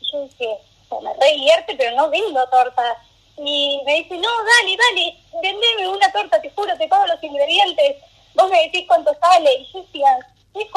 Y 0.00 0.12
yo 0.12 0.22
dije, 0.24 0.58
me 0.98 1.12
re 1.14 1.64
pero 1.66 1.96
no 1.96 2.10
vendo 2.10 2.46
tortas. 2.48 2.98
Y 3.36 3.80
me 3.86 3.94
dice, 3.94 4.16
no, 4.16 4.28
dale, 4.28 4.76
dale, 4.76 5.16
vendeme 5.42 5.88
una 5.88 6.12
torta, 6.12 6.40
te 6.40 6.50
juro, 6.50 6.76
te 6.76 6.88
pago 6.88 7.06
los 7.06 7.22
ingredientes. 7.22 7.96
Vos 8.34 8.50
me 8.50 8.62
decís 8.64 8.84
cuánto 8.86 9.16
sale. 9.20 9.52
Y 9.54 9.72
yo 9.72 9.82
decía, 9.82 10.18
¿qué 10.52 10.68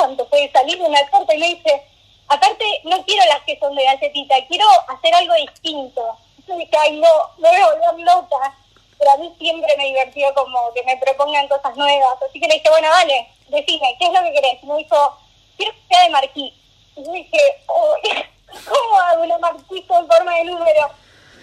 puede 0.48 0.52
salir 0.52 0.82
una 0.82 1.10
torta? 1.10 1.34
Y 1.36 1.40
me 1.40 1.48
dice, 1.56 1.84
aparte, 2.28 2.66
no 2.86 3.04
quiero 3.06 3.24
las 3.26 3.42
que 3.44 3.58
son 3.60 3.76
de 3.76 3.84
galletita, 3.84 4.36
quiero 4.48 4.66
hacer 4.88 5.14
algo 5.16 5.34
distinto. 5.36 6.18
Yo 6.48 6.58
dije, 6.58 6.78
ay, 6.78 7.00
no, 7.00 7.08
me 7.38 7.50
voy 7.50 7.60
a 7.60 7.68
volver 7.90 8.06
loca. 8.06 8.56
Pero 9.00 9.12
a 9.12 9.18
mí 9.18 9.34
siempre 9.38 9.74
me 9.78 9.86
divirtió 9.86 10.34
como 10.34 10.74
que 10.74 10.84
me 10.84 10.98
propongan 10.98 11.48
cosas 11.48 11.76
nuevas. 11.76 12.18
Así 12.28 12.40
que 12.40 12.48
le 12.48 12.56
dije, 12.56 12.70
bueno, 12.70 12.88
dale, 12.90 13.28
decime, 13.50 13.96
¿qué 14.00 14.06
es 14.06 14.14
lo 14.14 14.24
que 14.24 14.34
querés? 14.34 14.64
Y 14.64 14.66
me 14.66 14.78
dijo, 14.78 15.18
quiero 15.58 15.74
que 15.74 15.80
sea 15.90 16.04
de 16.04 16.10
marquí. 16.10 16.54
Y 16.96 17.04
yo 17.04 17.12
dije, 17.12 17.40
oh, 17.68 17.96
¿cómo 18.66 19.00
hago 19.00 19.24
una 19.24 19.38
marquí 19.40 19.82
con 19.84 20.08
forma 20.08 20.36
de 20.36 20.44
número? 20.46 20.90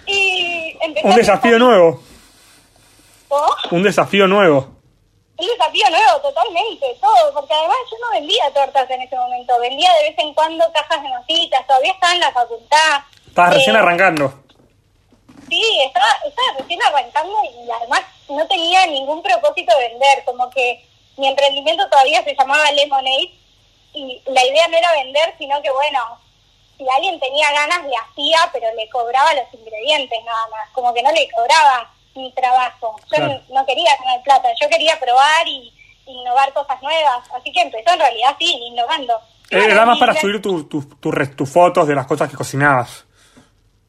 Y 0.07 0.77
empecé 0.81 1.07
Un 1.07 1.13
a 1.13 1.17
desafío 1.17 1.51
pensar, 1.53 1.61
nuevo. 1.69 2.01
¿cómo? 3.29 3.47
Un 3.71 3.83
desafío 3.83 4.27
nuevo. 4.27 4.69
Un 5.37 5.47
desafío 5.47 5.89
nuevo, 5.91 6.21
totalmente, 6.21 6.99
todo, 7.01 7.33
porque 7.33 7.55
además 7.55 7.77
yo 7.91 7.97
no 7.99 8.11
vendía 8.13 8.53
tortas 8.53 8.91
en 8.91 9.01
ese 9.03 9.17
momento, 9.17 9.59
cuando 10.40 10.72
cajas 10.72 11.03
de 11.03 11.09
masitas, 11.11 11.66
todavía 11.66 11.92
estaba 11.92 12.14
en 12.14 12.20
la 12.20 12.33
facultad. 12.33 13.00
Estabas 13.29 13.55
recién 13.57 13.76
Eh, 13.76 13.79
arrancando. 13.79 14.33
Sí, 15.50 15.62
estaba, 15.85 16.07
estaba 16.26 16.48
recién 16.59 16.81
arrancando 16.83 17.35
y 17.44 17.70
además 17.70 18.00
no 18.31 18.46
tenía 18.46 18.87
ningún 18.87 19.22
propósito 19.22 19.76
de 19.76 19.88
vender, 19.90 20.24
como 20.24 20.48
que 20.48 20.83
mi 21.18 21.29
emprendimiento 21.29 21.87
todavía 21.90 22.24
se 22.24 22.35
llamaba 22.35 22.70
Lemonade 22.72 23.35
y 23.92 24.22
la 24.29 24.42
idea 24.46 24.66
no 24.68 24.79
era 24.79 24.92
vender, 24.92 25.35
sino 25.37 25.61
que 25.61 25.70
bueno, 25.72 26.00
si 26.79 26.88
alguien 26.88 27.20
tenía 27.20 27.53
ganas 27.53 27.85
le 27.85 27.94
hacía, 27.96 28.38
pero 28.50 28.72
le 28.74 28.88
cobraba 28.88 29.35
los 29.35 29.53
ingredientes 29.53 30.24
nada 30.24 30.46
más, 30.53 30.70
como 30.72 30.94
que 30.94 31.03
no 31.03 31.12
le 31.12 31.29
cobraba 31.33 31.92
mi 32.14 32.33
trabajo. 32.33 32.96
Yo 32.98 33.07
Claro. 33.09 33.40
no 33.50 33.66
quería 33.66 33.94
ganar 33.98 34.22
plata, 34.22 34.48
yo 34.59 34.70
quería 34.70 34.98
probar 34.98 35.46
y 35.46 35.70
innovar 36.07 36.50
cosas 36.55 36.81
nuevas, 36.81 37.29
así 37.35 37.53
que 37.53 37.61
empezó 37.61 37.90
en 37.92 37.98
realidad 38.00 38.35
sí, 38.38 38.50
innovando. 38.62 39.20
Era 39.51 39.85
más 39.85 39.99
para 39.99 40.15
subir 40.15 40.41
tus 40.41 40.69
tu, 40.69 40.83
tu 40.83 41.11
tus 41.11 41.51
fotos 41.51 41.87
de 41.89 41.95
las 41.95 42.07
cosas 42.07 42.31
que 42.31 42.37
cocinabas. 42.37 43.05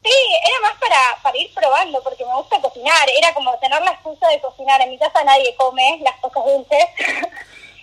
Sí, 0.02 0.10
era 0.44 0.68
más 0.68 0.80
para, 0.80 1.22
para 1.22 1.38
ir 1.38 1.54
probando, 1.54 2.02
porque 2.02 2.24
me 2.24 2.34
gusta 2.34 2.60
cocinar. 2.60 3.08
Era 3.16 3.32
como 3.32 3.56
tener 3.58 3.80
la 3.82 3.92
excusa 3.92 4.26
de 4.28 4.40
cocinar. 4.40 4.80
En 4.80 4.90
mi 4.90 4.98
casa 4.98 5.22
nadie 5.22 5.54
come 5.56 6.00
las 6.02 6.16
cosas 6.16 6.44
dulces. 6.44 6.84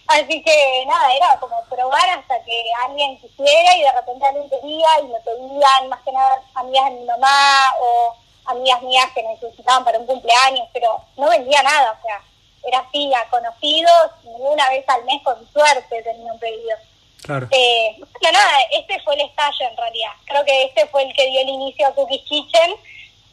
Así 0.08 0.42
que 0.44 0.86
nada, 0.88 1.14
era 1.14 1.40
como 1.40 1.64
probar 1.70 2.10
hasta 2.10 2.44
que 2.44 2.64
alguien 2.84 3.16
quisiera 3.20 3.78
y 3.78 3.84
de 3.84 3.92
repente 3.92 4.26
alguien 4.26 4.50
quería 4.50 4.88
y 5.02 5.04
me 5.04 5.20
pedían, 5.20 5.88
más 5.88 6.02
que 6.02 6.12
nada 6.12 6.42
amigas 6.56 6.86
de 6.86 6.92
mi 7.00 7.06
mamá 7.06 7.72
o 7.80 8.16
amigas 8.46 8.82
mías 8.82 9.08
que 9.14 9.22
necesitaban 9.22 9.86
para 9.86 10.00
un 10.00 10.08
cumpleaños, 10.08 10.68
pero 10.74 11.00
no 11.16 11.30
vendía 11.30 11.62
nada, 11.62 11.92
o 11.92 12.02
sea, 12.02 12.24
era 12.64 12.80
así, 12.80 13.14
a 13.14 13.30
conocidos, 13.30 14.12
y 14.24 14.30
una 14.42 14.68
vez 14.70 14.84
al 14.90 15.06
mes 15.06 15.22
con 15.24 15.48
suerte 15.54 16.02
tenía 16.02 16.34
un 16.34 16.40
pedido. 16.40 16.76
Claro. 17.24 17.48
Eh, 17.52 17.96
bueno, 18.22 18.38
nada, 18.40 18.60
este 18.72 19.00
fue 19.02 19.16
el 19.16 19.22
estallo 19.22 19.68
en 19.70 19.78
realidad. 19.78 20.12
Creo 20.26 20.44
que 20.46 20.64
este 20.64 20.88
fue 20.88 21.04
el 21.04 21.14
que 21.14 21.28
dio 21.30 21.42
el 21.42 21.50
inicio 21.50 21.88
a 21.88 21.94
Cookies 21.94 22.24
Kitchen. 22.24 22.76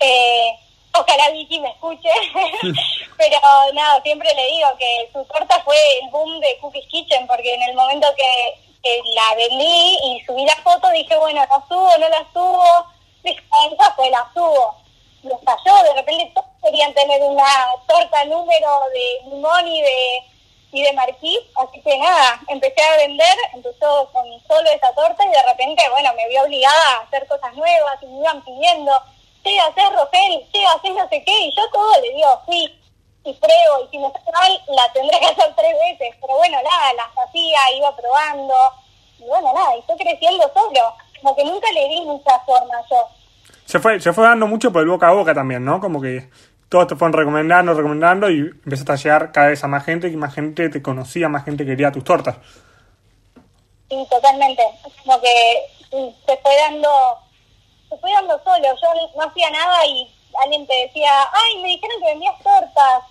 Eh, 0.00 0.50
ojalá 0.92 1.30
Vicky 1.30 1.60
me 1.60 1.70
escuche. 1.70 2.10
Pero 3.16 3.38
nada, 3.74 4.02
siempre 4.02 4.32
le 4.34 4.46
digo 4.48 4.68
que 4.78 5.08
su 5.12 5.24
torta 5.24 5.62
fue 5.64 5.76
el 6.02 6.10
boom 6.10 6.40
de 6.40 6.58
Cookies 6.58 6.86
Kitchen, 6.88 7.26
porque 7.26 7.54
en 7.54 7.62
el 7.62 7.74
momento 7.74 8.06
que, 8.16 8.54
que 8.82 9.00
la 9.14 9.34
vendí 9.34 9.98
y 10.04 10.20
subí 10.26 10.44
la 10.44 10.56
foto, 10.56 10.90
dije, 10.90 11.16
bueno, 11.16 11.40
la 11.40 11.64
subo, 11.68 11.90
no 11.98 12.08
la 12.08 12.26
subo. 12.32 12.86
Dije, 13.22 13.40
"Ah, 13.50 13.68
esa 13.72 13.92
fue, 13.94 14.10
la 14.10 14.28
subo. 14.34 14.76
Y 15.22 15.28
estalló, 15.28 15.82
de 15.82 15.94
repente 15.94 16.30
todos 16.34 16.46
querían 16.62 16.92
tener 16.94 17.20
una 17.22 17.44
torta 17.88 18.24
número 18.26 18.80
de 18.92 19.30
limón 19.30 19.66
y 19.68 19.80
de 19.82 20.18
y 20.76 20.82
de 20.82 20.92
marquís, 20.92 21.40
así 21.56 21.80
que 21.80 21.96
nada, 21.96 22.38
empecé 22.48 22.82
a 22.82 22.96
vender, 22.98 23.36
empezó 23.54 24.10
con 24.12 24.26
solo 24.46 24.68
esa 24.70 24.92
torta 24.92 25.24
y 25.24 25.30
de 25.30 25.42
repente, 25.42 25.82
bueno, 25.90 26.10
me 26.14 26.28
vi 26.28 26.36
obligada 26.36 26.98
a 26.98 27.02
hacer 27.02 27.26
cosas 27.26 27.54
nuevas 27.54 27.96
y 28.02 28.06
me 28.06 28.18
iban 28.18 28.44
pidiendo, 28.44 28.92
che, 29.42 29.58
haces 29.58 29.90
Rogel, 29.96 30.46
che, 30.52 30.66
haces 30.66 30.92
no 30.92 31.08
sé 31.08 31.24
qué, 31.24 31.40
y 31.46 31.56
yo 31.56 31.62
todo 31.72 31.98
le 32.02 32.12
digo, 32.12 32.40
sí, 32.46 32.78
y 33.24 33.32
pruebo, 33.32 33.86
y 33.86 33.88
si 33.90 33.98
me 33.98 34.12
sale 34.12 34.32
mal, 34.32 34.62
la 34.68 34.92
tendré 34.92 35.18
que 35.18 35.26
hacer 35.26 35.54
tres 35.56 35.74
veces, 35.80 36.14
pero 36.20 36.36
bueno, 36.36 36.58
nada, 36.62 36.92
las 36.92 37.26
hacía, 37.26 37.58
iba 37.74 37.96
probando, 37.96 38.54
y 39.18 39.24
bueno, 39.24 39.54
nada, 39.54 39.78
y 39.78 39.82
fue 39.82 39.96
creciendo 39.96 40.44
solo, 40.52 40.94
como 41.22 41.34
que 41.34 41.44
nunca 41.44 41.72
le 41.72 41.88
di 41.88 42.02
mucha 42.02 42.38
forma 42.40 42.74
yo. 42.90 43.08
Se 43.64 43.80
fue, 43.80 43.98
se 43.98 44.12
fue 44.12 44.24
dando 44.24 44.46
mucho 44.46 44.70
por 44.70 44.82
el 44.82 44.88
boca 44.88 45.08
a 45.08 45.12
boca 45.12 45.32
también, 45.32 45.64
¿no? 45.64 45.80
Como 45.80 46.02
que 46.02 46.28
todos 46.68 46.88
te 46.88 46.96
fueron 46.96 47.12
recomendando, 47.12 47.74
recomendando 47.74 48.30
y 48.30 48.40
empezaste 48.40 48.92
a 48.92 48.96
llegar 48.96 49.32
cada 49.32 49.48
vez 49.48 49.62
a 49.62 49.68
más 49.68 49.84
gente 49.84 50.08
y 50.08 50.16
más 50.16 50.34
gente 50.34 50.68
te 50.68 50.82
conocía, 50.82 51.28
más 51.28 51.44
gente 51.44 51.64
quería 51.64 51.92
tus 51.92 52.04
tortas. 52.04 52.36
Sí, 53.88 54.06
totalmente. 54.10 54.62
Como 55.04 55.20
que 55.20 55.66
se 55.90 56.36
fue 56.38 56.56
dando, 56.56 56.88
se 57.88 57.96
fue 57.98 58.12
dando 58.12 58.42
solo. 58.42 58.64
Yo 58.64 58.88
no 59.16 59.22
hacía 59.22 59.50
nada 59.50 59.86
y 59.86 60.12
alguien 60.42 60.66
te 60.66 60.74
decía, 60.74 61.10
ay, 61.32 61.62
me 61.62 61.68
dijeron 61.68 62.00
que 62.00 62.06
vendías 62.06 62.42
tortas. 62.42 63.02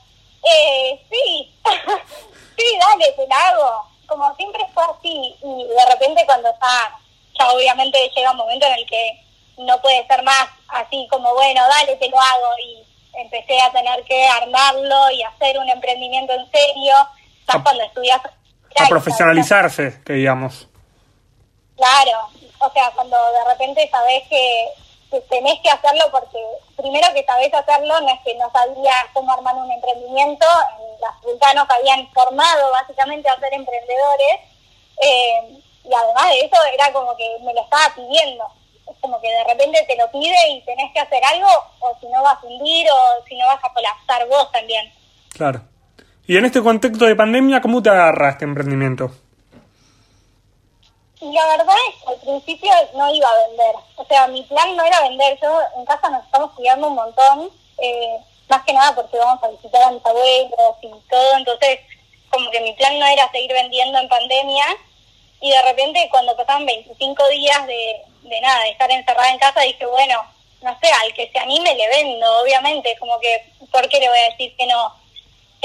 Eh, 0.43 1.01
sí, 1.09 1.55
sí, 2.57 2.63
dale, 2.79 3.11
te 3.13 3.27
la 3.27 3.47
hago. 3.47 3.89
Como 4.07 4.35
siempre 4.35 4.61
fue 4.73 4.83
así. 4.83 5.35
Y 5.41 5.67
de 5.67 5.85
repente 5.91 6.25
cuando 6.25 6.49
está, 6.49 6.99
ya 7.39 7.49
obviamente 7.51 8.11
llega 8.13 8.31
un 8.31 8.37
momento 8.37 8.65
en 8.65 8.73
el 8.73 8.85
que 8.85 9.21
no 9.57 9.81
puede 9.81 10.05
ser 10.07 10.21
más 10.23 10.49
así 10.67 11.07
como, 11.09 11.33
bueno, 11.33 11.61
dale, 11.69 11.95
te 11.95 12.09
lo 12.09 12.19
hago. 12.19 12.51
Y 12.61 12.84
empecé 13.17 13.59
a 13.61 13.71
tener 13.71 14.03
que 14.05 14.25
armarlo 14.27 15.11
y 15.11 15.23
hacer 15.23 15.57
un 15.57 15.69
emprendimiento 15.69 16.33
en 16.33 16.49
serio. 16.51 16.93
Más 17.47 17.57
A- 17.57 17.63
cuando 17.63 17.83
estudias 17.83 18.21
A 18.77 18.87
profesionalizarse, 18.87 20.01
que 20.03 20.13
digamos. 20.13 20.67
Claro, 21.77 22.29
o 22.59 22.69
sea, 22.71 22.91
cuando 22.95 23.17
de 23.33 23.43
repente 23.45 23.87
sabés 23.89 24.23
que, 24.29 24.69
que 25.11 25.19
tenés 25.21 25.59
que 25.61 25.69
hacerlo 25.69 26.05
porque 26.11 26.39
primero 26.77 27.07
que 27.13 27.23
sabés 27.25 27.53
hacerlo 27.53 27.99
no 28.01 28.09
es 28.09 28.19
que 28.23 28.33
no 28.35 28.49
sabía 28.51 28.93
cómo 29.13 29.31
armar 29.31 29.55
un 29.55 29.69
emprendimiento, 29.71 30.45
en 30.79 31.01
la 31.01 31.11
facultad 31.13 31.53
nos 31.53 31.69
habían 31.69 32.07
formado 32.13 32.71
básicamente 32.71 33.29
a 33.29 33.39
ser 33.39 33.53
emprendedores 33.53 34.39
eh, 35.01 35.59
y 35.83 35.93
además 35.93 36.29
de 36.29 36.39
eso 36.45 36.55
era 36.73 36.91
como 36.93 37.15
que 37.17 37.37
me 37.41 37.53
lo 37.53 37.61
estaba 37.61 37.93
pidiendo, 37.93 38.47
es 38.89 38.97
como 39.01 39.19
que 39.21 39.29
de 39.29 39.43
repente 39.43 39.83
te 39.87 39.97
lo 39.97 40.09
pide 40.11 40.35
y 40.51 40.61
tenés 40.61 40.91
que 40.93 40.99
hacer 40.99 41.23
algo 41.23 41.47
o 41.79 41.97
si 41.99 42.07
no 42.07 42.21
vas 42.21 42.41
a 42.41 42.45
hundir 42.45 42.87
o 42.91 43.25
si 43.27 43.35
no 43.37 43.45
vas 43.47 43.63
a 43.63 43.73
colapsar 43.73 44.27
vos 44.27 44.51
también. 44.51 44.91
Claro. 45.33 45.61
Y 46.27 46.37
en 46.37 46.45
este 46.45 46.61
contexto 46.61 47.05
de 47.05 47.15
pandemia, 47.15 47.61
¿cómo 47.61 47.83
te 47.83 47.89
agarra 47.89 48.31
este 48.31 48.45
emprendimiento? 48.45 49.11
Y 51.21 51.31
la 51.31 51.45
verdad 51.47 51.75
es 51.89 52.03
que 52.03 52.09
al 52.09 52.19
principio 52.19 52.71
no 52.95 53.13
iba 53.13 53.27
a 53.27 53.47
vender. 53.47 53.75
O 53.95 54.05
sea, 54.05 54.27
mi 54.27 54.43
plan 54.43 54.75
no 54.75 54.83
era 54.83 55.01
vender. 55.01 55.37
Yo 55.41 55.59
en 55.77 55.85
casa 55.85 56.09
nos 56.09 56.23
estamos 56.25 56.51
cuidando 56.51 56.87
un 56.87 56.95
montón. 56.95 57.49
eh, 57.77 58.17
más 58.47 58.63
que 58.63 58.73
nada 58.73 58.93
porque 58.93 59.17
vamos 59.17 59.43
a 59.43 59.47
visitar 59.49 59.81
a 59.83 59.91
mis 59.91 60.05
abuelos 60.05 60.75
y 60.81 60.89
todo. 61.09 61.37
Entonces, 61.37 61.79
como 62.29 62.49
que 62.51 62.61
mi 62.61 62.73
plan 62.73 62.99
no 62.99 63.05
era 63.05 63.29
seguir 63.31 63.51
vendiendo 63.53 63.97
en 63.99 64.09
pandemia. 64.09 64.65
Y 65.41 65.49
de 65.49 65.61
repente, 65.63 66.07
cuando 66.11 66.35
pasaban 66.35 66.65
25 66.65 67.27
días 67.29 67.67
de, 67.67 68.03
de 68.29 68.41
nada, 68.41 68.63
de 68.63 68.71
estar 68.71 68.91
encerrada 68.91 69.31
en 69.31 69.39
casa, 69.39 69.61
dije, 69.61 69.85
bueno, 69.85 70.21
no 70.61 70.77
sé, 70.79 70.89
al 70.91 71.13
que 71.13 71.29
se 71.31 71.39
anime 71.39 71.75
le 71.75 71.87
vendo, 71.87 72.41
obviamente. 72.41 72.95
Como 72.99 73.19
que, 73.19 73.51
¿por 73.71 73.87
qué 73.89 73.99
le 73.99 74.09
voy 74.09 74.19
a 74.19 74.29
decir 74.31 74.55
que 74.57 74.65
no? 74.65 74.93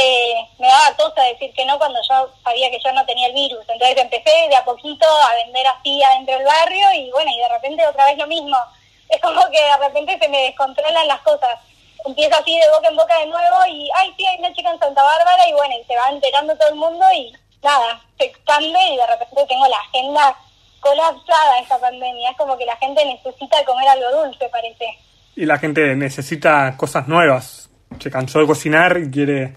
eh, 0.01 0.49
me 0.59 0.67
daba 0.67 0.97
cosa 0.97 1.23
decir 1.25 1.53
que 1.53 1.65
no 1.65 1.79
cuando 1.79 2.01
yo 2.09 2.31
sabía 2.43 2.71
que 2.71 2.81
yo 2.83 2.93
no 2.93 3.05
tenía 3.05 3.29
el 3.29 3.35
virus. 3.35 3.65
Entonces 3.69 3.99
empecé 3.99 4.31
de 4.49 4.57
a 4.57 4.65
poquito 4.65 5.07
a 5.07 5.35
vender 5.35 5.67
así 5.67 6.03
adentro 6.03 6.37
del 6.37 6.47
barrio 6.47 6.93
y 6.93 7.11
bueno, 7.11 7.31
y 7.31 7.39
de 7.39 7.49
repente 7.49 7.87
otra 7.87 8.07
vez 8.07 8.19
lo 8.19 8.27
mismo. 8.27 8.57
Es 9.11 9.21
como 9.21 9.41
que 9.51 9.61
de 9.61 9.77
repente 9.77 10.19
se 10.21 10.29
me 10.29 10.41
descontrolan 10.43 11.09
las 11.09 11.21
cosas. 11.23 11.59
empieza 12.07 12.39
así 12.39 12.57
de 12.57 12.71
boca 12.71 12.89
en 12.89 12.97
boca 12.97 13.19
de 13.19 13.27
nuevo 13.27 13.67
y, 13.67 13.91
ay, 13.97 14.15
sí, 14.17 14.25
hay 14.25 14.39
una 14.39 14.55
chica 14.55 14.71
en 14.71 14.79
Santa 14.79 15.03
Bárbara 15.03 15.49
y 15.49 15.53
bueno, 15.53 15.75
y 15.77 15.85
se 15.85 15.97
va 15.97 16.11
enterando 16.11 16.57
todo 16.57 16.69
el 16.69 16.77
mundo 16.77 17.05
y 17.13 17.33
nada, 17.61 18.01
se 18.17 18.27
expande 18.27 18.81
y 18.81 18.97
de 18.97 19.07
repente 19.09 19.47
tengo 19.47 19.67
la 19.67 19.79
agenda 19.79 20.37
colapsada 20.81 21.59
esta 21.61 21.79
pandemia. 21.79 22.31
Es 22.31 22.37
como 22.37 22.57
que 22.57 22.65
la 22.65 22.77
gente 22.77 23.05
necesita 23.05 23.65
comer 23.65 23.89
algo 23.89 24.25
dulce, 24.25 24.49
parece. 24.49 24.99
Y 25.37 25.47
la 25.47 25.59
gente 25.59 25.95
necesita 25.95 26.77
cosas 26.77 27.07
nuevas. 27.07 27.71
Se 27.99 28.11
cansó 28.11 28.41
de 28.41 28.47
cocinar 28.47 28.99
y 28.99 29.11
quiere, 29.11 29.55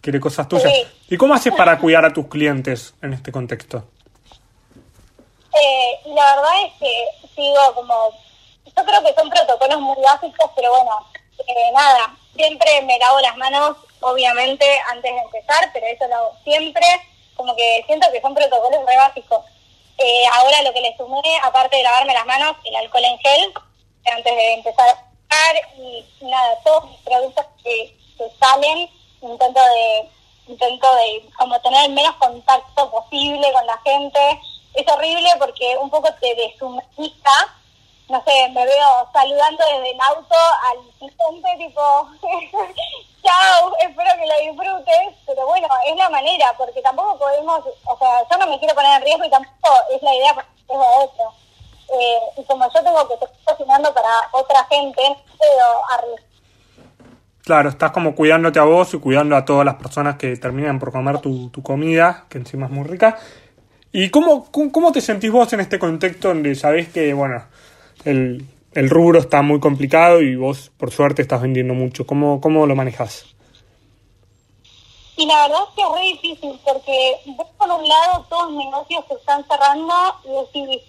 quiere 0.00 0.20
cosas 0.20 0.48
tuyas. 0.48 0.72
¿Y 1.08 1.16
cómo 1.16 1.34
haces 1.34 1.54
para 1.54 1.78
cuidar 1.78 2.04
a 2.04 2.12
tus 2.12 2.26
clientes 2.28 2.94
en 3.02 3.12
este 3.12 3.32
contexto? 3.32 3.84
Eh, 5.54 6.10
la 6.14 6.36
verdad 6.36 6.52
es 6.66 6.72
que 6.78 7.28
sigo 7.34 7.74
como... 7.74 8.10
Yo 8.64 8.84
creo 8.84 9.02
que 9.02 9.14
son 9.14 9.30
protocolos 9.30 9.80
muy 9.80 9.96
básicos, 10.02 10.50
pero 10.54 10.70
bueno, 10.70 10.92
eh, 11.38 11.72
nada, 11.72 12.14
siempre 12.34 12.82
me 12.82 12.98
lavo 12.98 13.20
las 13.20 13.36
manos, 13.38 13.76
obviamente, 14.00 14.66
antes 14.90 15.10
de 15.10 15.18
empezar, 15.18 15.70
pero 15.72 15.86
eso 15.86 16.06
lo 16.08 16.14
hago 16.14 16.36
siempre. 16.44 16.84
Como 17.34 17.54
que 17.56 17.84
siento 17.86 18.06
que 18.12 18.20
son 18.20 18.34
protocolos 18.34 18.86
re 18.86 18.96
básicos. 18.96 19.44
Eh, 19.98 20.26
ahora 20.32 20.62
lo 20.62 20.72
que 20.72 20.82
le 20.82 20.96
sumé, 20.96 21.38
aparte 21.42 21.76
de 21.76 21.82
lavarme 21.82 22.12
las 22.12 22.26
manos, 22.26 22.56
el 22.64 22.76
alcohol 22.76 23.04
en 23.04 23.18
gel, 23.18 23.52
antes 24.14 24.36
de 24.36 24.52
empezar 24.54 24.88
a 24.88 24.92
usar, 24.92 25.56
y 25.78 26.04
nada, 26.20 26.58
todos 26.64 26.90
mis 26.90 26.98
productos 27.00 27.46
que, 27.62 27.96
salen, 28.40 28.90
intento 29.22 29.60
de 29.60 30.08
intento 30.48 30.94
de 30.94 31.28
como 31.36 31.60
tener 31.60 31.86
el 31.86 31.92
menos 31.92 32.14
contacto 32.16 32.90
posible 32.90 33.52
con 33.52 33.66
la 33.66 33.78
gente. 33.84 34.40
Es 34.74 34.86
horrible 34.88 35.28
porque 35.38 35.76
un 35.78 35.90
poco 35.90 36.08
te 36.20 36.34
deshumaniza 36.34 37.54
no 38.08 38.22
sé, 38.24 38.48
me 38.54 38.64
veo 38.64 39.08
saludando 39.12 39.64
desde 39.64 39.90
el 39.90 40.00
auto 40.00 40.34
al 40.70 40.78
cliente, 40.98 41.66
tipo, 41.66 41.82
chao, 43.22 43.72
espero 43.80 44.10
que 44.16 44.26
lo 44.26 44.50
disfrutes, 44.50 45.14
pero 45.26 45.46
bueno, 45.46 45.66
es 45.86 45.96
la 45.96 46.08
manera, 46.08 46.54
porque 46.56 46.80
tampoco 46.82 47.18
podemos, 47.18 47.60
o 47.84 47.98
sea, 47.98 48.22
yo 48.30 48.36
no 48.38 48.46
me 48.46 48.58
quiero 48.60 48.74
poner 48.74 48.96
en 48.96 49.02
riesgo 49.02 49.24
y 49.24 49.30
tampoco 49.30 49.74
es 49.92 50.02
la 50.02 50.14
idea 50.14 50.34
para 50.34 50.46
a 50.46 51.04
otro. 51.04 51.32
Eh, 51.88 52.18
y 52.38 52.44
como 52.44 52.64
yo 52.72 52.82
tengo 52.82 53.08
que 53.08 53.14
estar 53.14 53.30
cocinando 53.44 53.92
para 53.94 54.08
otra 54.32 54.64
gente, 54.64 55.02
no 55.08 55.36
puedo 55.36 55.90
arriesgar. 55.92 56.26
Claro, 57.44 57.68
estás 57.68 57.92
como 57.92 58.14
cuidándote 58.16 58.58
a 58.58 58.64
vos 58.64 58.92
y 58.94 58.98
cuidando 58.98 59.36
a 59.36 59.44
todas 59.44 59.64
las 59.64 59.76
personas 59.76 60.16
que 60.16 60.36
terminan 60.36 60.80
por 60.80 60.90
comer 60.90 61.20
tu, 61.20 61.48
tu 61.50 61.62
comida, 61.62 62.24
que 62.28 62.38
encima 62.38 62.66
es 62.66 62.72
muy 62.72 62.84
rica. 62.84 63.18
¿Y 63.92 64.10
cómo, 64.10 64.50
cómo 64.50 64.92
te 64.92 65.00
sentís 65.00 65.30
vos 65.30 65.52
en 65.52 65.60
este 65.60 65.78
contexto 65.78 66.28
donde 66.28 66.54
sabés 66.54 66.88
que, 66.88 67.14
bueno, 67.14 67.44
el, 68.06 68.46
el 68.72 68.90
rubro 68.90 69.18
está 69.18 69.42
muy 69.42 69.60
complicado 69.60 70.20
y 70.20 70.36
vos, 70.36 70.70
por 70.78 70.90
suerte, 70.90 71.22
estás 71.22 71.42
vendiendo 71.42 71.74
mucho. 71.74 72.06
¿Cómo, 72.06 72.40
cómo 72.40 72.66
lo 72.66 72.74
manejas? 72.76 73.26
Y 75.16 75.24
la 75.24 75.42
verdad 75.42 75.60
es 75.68 75.74
que 75.74 75.82
es 75.82 75.88
muy 75.88 76.12
difícil 76.12 76.60
porque 76.62 77.16
por 77.56 77.70
un 77.70 77.88
lado 77.88 78.26
todos 78.28 78.52
los 78.52 78.64
negocios 78.64 79.04
se 79.08 79.14
están 79.14 79.46
cerrando 79.48 79.94
y 80.24 80.28
decir, 80.28 80.82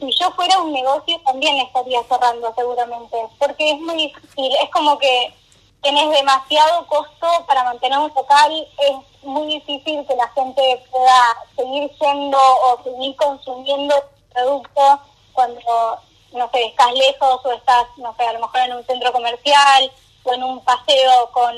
si 0.00 0.10
yo 0.18 0.32
fuera 0.32 0.58
un 0.58 0.72
negocio 0.72 1.20
también 1.24 1.58
estaría 1.58 2.02
cerrando 2.04 2.52
seguramente, 2.56 3.16
porque 3.38 3.70
es 3.70 3.80
muy 3.80 4.08
difícil, 4.08 4.50
es 4.60 4.68
como 4.70 4.98
que 4.98 5.32
tenés 5.80 6.10
demasiado 6.10 6.86
costo 6.88 7.28
para 7.46 7.62
mantener 7.62 8.00
un 8.00 8.12
local, 8.14 8.66
es 8.78 9.22
muy 9.22 9.46
difícil 9.46 10.04
que 10.06 10.16
la 10.16 10.28
gente 10.30 10.82
pueda 10.90 11.22
seguir 11.56 11.88
siendo 12.00 12.38
o 12.38 12.82
seguir 12.82 13.14
consumiendo 13.14 13.94
productos 14.32 15.00
cuando 15.32 16.00
no 16.32 16.50
sé, 16.50 16.64
estás 16.64 16.92
lejos 16.92 17.40
o 17.44 17.52
estás, 17.52 17.86
no 17.96 18.14
sé, 18.16 18.24
a 18.24 18.32
lo 18.32 18.40
mejor 18.40 18.60
en 18.60 18.72
un 18.74 18.84
centro 18.84 19.12
comercial 19.12 19.92
o 20.24 20.34
en 20.34 20.42
un 20.42 20.64
paseo 20.64 21.30
con, 21.32 21.54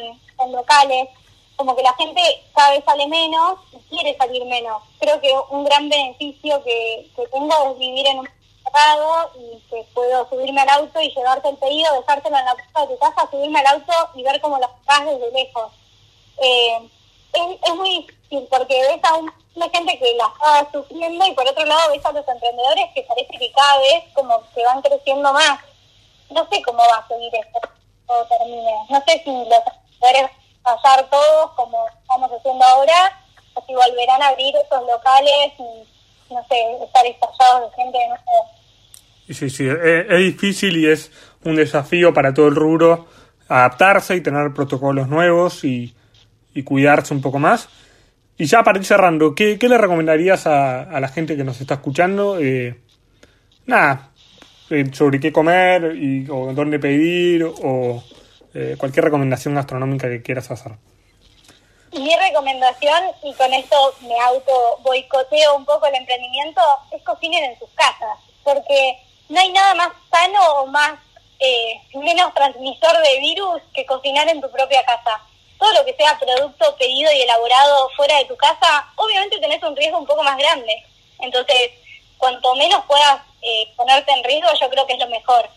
locales, 0.53 1.09
como 1.57 1.75
que 1.75 1.83
la 1.83 1.95
gente 1.95 2.21
cada 2.55 2.73
vez 2.73 2.85
sale 2.85 3.07
menos 3.07 3.59
y 3.73 3.79
quiere 3.89 4.17
salir 4.17 4.45
menos. 4.45 4.83
Creo 4.99 5.21
que 5.21 5.33
un 5.51 5.65
gran 5.65 5.89
beneficio 5.89 6.63
que, 6.65 7.11
que 7.17 7.27
tengo 7.29 7.55
es 7.71 7.79
vivir 7.79 8.07
en 8.07 8.19
un 8.19 8.29
cerrado 8.65 9.31
y 9.39 9.61
que 9.71 9.87
puedo 9.95 10.29
subirme 10.29 10.61
al 10.61 10.69
auto 10.69 11.01
y 11.01 11.15
llevarte 11.15 11.49
el 11.49 11.57
pedido, 11.57 11.95
dejártelo 11.95 12.37
en 12.37 12.45
la 12.45 12.55
puerta 12.55 12.81
de 12.81 12.87
tu 12.89 12.99
casa, 12.99 13.31
subirme 13.31 13.61
al 13.61 13.67
auto 13.67 13.93
y 14.15 14.23
ver 14.23 14.41
cómo 14.41 14.59
lo 14.59 14.69
vas 14.85 15.05
desde 15.07 15.33
lejos. 15.33 15.73
Eh, 16.39 16.89
es, 17.35 17.71
es 17.71 17.75
muy 17.75 18.07
difícil 18.07 18.47
porque 18.51 18.81
ves 18.81 19.05
a 19.05 19.15
un 19.15 19.31
la 19.55 19.69
gente 19.71 19.99
que 19.99 20.15
la 20.17 20.27
está 20.27 20.73
sufriendo 20.73 21.27
y 21.27 21.33
por 21.33 21.47
otro 21.47 21.65
lado 21.65 21.91
ves 21.91 22.05
a 22.05 22.13
los 22.13 22.27
emprendedores 22.27 22.87
que 22.95 23.03
parece 23.03 23.39
que 23.39 23.53
cada 23.53 23.79
vez 23.79 24.05
como 24.13 24.43
que 24.55 24.65
van 24.65 24.83
creciendo 24.83 25.33
más. 25.33 25.61
No 26.31 26.47
sé 26.51 26.61
cómo 26.63 26.79
va 26.79 26.99
a 26.99 27.09
seguir 27.09 27.33
esto 27.35 27.61
todo 28.07 28.27
termine. 28.27 28.73
No 28.91 29.03
sé 29.07 29.23
si 29.25 29.31
los 29.31 29.59
emprendedores 29.59 30.37
pasar 30.63 31.09
todos 31.09 31.53
como 31.53 31.87
estamos 31.89 32.31
haciendo 32.33 32.65
ahora 32.65 33.21
o 33.55 33.65
si 33.65 33.75
volverán 33.75 34.23
a 34.23 34.29
abrir 34.29 34.55
esos 34.57 34.87
locales 34.87 35.53
y, 35.59 36.33
no 36.35 36.45
sé, 36.49 36.85
estar 36.85 37.07
estallados 37.07 37.71
de 37.71 37.77
gente 37.77 37.99
de 37.99 38.09
nuevo. 38.09 38.51
Sí, 39.29 39.51
sí, 39.51 39.69
es, 39.69 40.11
es 40.11 40.19
difícil 40.19 40.77
y 40.77 40.91
es 40.91 41.13
un 41.45 41.57
desafío 41.57 42.13
para 42.13 42.35
todo 42.35 42.49
el 42.49 42.57
rubro 42.57 43.07
adaptarse 43.49 44.17
y 44.17 44.23
tener 44.23 44.53
protocolos 44.53 45.07
nuevos 45.07 45.65
y, 45.65 45.95
y 46.55 46.63
cuidarse 46.63 47.13
un 47.13 47.21
poco 47.21 47.39
más. 47.39 47.69
Y 48.37 48.47
ya 48.47 48.63
para 48.63 48.79
ir 48.79 48.85
cerrando, 48.85 49.35
¿qué, 49.35 49.59
qué 49.59 49.69
le 49.69 49.79
recomendarías 49.79 50.47
a, 50.47 50.83
a, 50.83 51.01
la 51.01 51.09
gente 51.09 51.37
que 51.37 51.45
nos 51.45 51.61
está 51.61 51.75
escuchando? 51.75 52.39
Eh, 52.41 52.81
nada, 53.67 54.11
eh, 54.71 54.85
sobre 54.93 55.21
qué 55.21 55.33
comer 55.33 55.95
y, 55.95 56.29
o 56.31 56.53
dónde 56.53 56.79
pedir 56.79 57.45
o 57.45 58.03
eh, 58.55 58.77
cualquier 58.79 59.05
recomendación 59.05 59.55
gastronómica 59.55 60.09
que 60.09 60.23
quieras 60.23 60.51
hacer. 60.51 60.73
Mi 61.93 62.11
recomendación, 62.17 63.03
y 63.23 63.33
con 63.35 63.53
esto 63.53 63.77
me 64.03 64.19
auto 64.21 64.79
boicoteo 64.83 65.57
un 65.57 65.65
poco 65.65 65.87
el 65.87 65.95
emprendimiento, 65.95 66.61
es 66.91 67.03
cocinen 67.03 67.45
en 67.45 67.59
sus 67.59 67.69
casas, 67.71 68.19
porque 68.43 68.99
no 69.29 69.39
hay 69.39 69.53
nada 69.53 69.75
más 69.75 69.89
sano 70.11 70.41
o 70.61 70.67
más 70.67 70.95
eh, 71.39 71.81
menos 71.95 72.33
transmisor 72.35 72.97
de 73.03 73.21
virus 73.21 73.63
que 73.75 73.87
cocinar 73.87 74.29
en 74.29 74.41
tu 74.41 74.51
propia 74.51 74.85
casa 74.85 75.21
todo 75.65 75.73
lo 75.73 75.85
que 75.87 75.95
sea 75.95 76.19
producto 76.19 76.77
pedido 76.77 77.11
y 77.11 77.23
elaborado 77.23 77.89
fuera 77.97 78.19
de 78.19 78.27
tu 78.27 78.37
casa, 78.37 78.87
obviamente 78.97 79.39
tenés 79.39 79.63
un 79.63 79.75
riesgo 79.75 79.99
un 79.99 80.07
poco 80.07 80.23
más 80.23 80.37
grande. 80.37 80.85
Entonces, 81.21 81.71
cuanto 82.19 82.55
menos 82.55 82.85
puedas 82.85 83.23
eh, 83.41 83.73
ponerte 83.75 84.13
en 84.13 84.25
riesgo, 84.25 84.51
yo 84.61 84.69
creo 84.69 84.87
que 84.87 84.93
es 84.93 84.99
lo 84.99 85.09
mejor. 85.09 85.49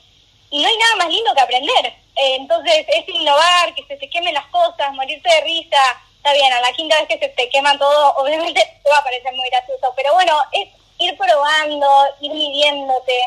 Y 0.49 0.61
no 0.61 0.67
hay 0.69 0.77
nada 0.77 0.95
más 0.95 1.09
lindo 1.09 1.33
que 1.33 1.41
aprender. 1.41 1.85
Eh, 1.87 2.35
entonces, 2.35 2.85
es 2.87 3.09
innovar, 3.09 3.75
que 3.75 3.83
se 3.83 3.97
te 3.97 4.09
quemen 4.09 4.33
las 4.33 4.45
cosas, 4.47 4.93
morirte 4.93 5.27
de 5.27 5.41
risa. 5.41 5.83
Está 6.15 6.31
bien, 6.31 6.53
a 6.53 6.61
la 6.61 6.71
quinta 6.71 6.95
vez 6.99 7.09
que 7.09 7.19
se 7.19 7.27
te 7.27 7.49
quema 7.49 7.77
todo, 7.77 8.15
obviamente 8.17 8.61
te 8.81 8.89
va 8.89 8.99
a 8.99 9.03
parecer 9.03 9.33
muy 9.33 9.49
gracioso. 9.49 9.91
Pero 9.93 10.13
bueno, 10.13 10.39
es 10.53 10.69
ir 10.99 11.17
probando, 11.17 12.05
ir 12.21 12.31
midiéndote. 12.31 13.19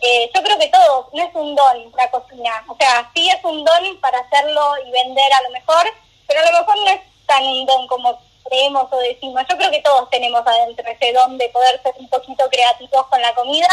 Eh, 0.00 0.30
yo 0.34 0.42
creo 0.42 0.58
que 0.58 0.68
todo, 0.68 1.10
no 1.12 1.22
es 1.22 1.34
un 1.34 1.54
don 1.54 1.92
la 1.98 2.10
cocina. 2.10 2.64
O 2.66 2.76
sea, 2.76 3.10
sí 3.14 3.28
es 3.28 3.44
un 3.44 3.62
don 3.62 4.00
para 4.00 4.20
hacerlo 4.20 4.72
y 4.86 4.90
vender 4.90 5.30
a 5.30 5.42
lo 5.42 5.50
mejor, 5.50 5.84
pero 6.26 6.40
a 6.40 6.52
lo 6.52 6.58
mejor 6.58 6.76
no 6.76 6.90
es 6.90 7.00
tan 7.26 7.44
un 7.44 7.66
don 7.66 7.86
como 7.86 8.18
creemos 8.44 8.86
o 8.90 8.98
decimos. 8.98 9.42
Yo 9.48 9.56
creo 9.56 9.70
que 9.70 9.82
todos 9.82 10.08
tenemos 10.10 10.42
adentro 10.46 10.84
ese 10.86 11.12
don 11.12 11.38
de 11.38 11.48
poder 11.48 11.80
ser 11.82 11.94
un 11.98 12.08
poquito 12.08 12.44
creativos 12.50 13.06
con 13.06 13.20
la 13.20 13.34
comida 13.34 13.68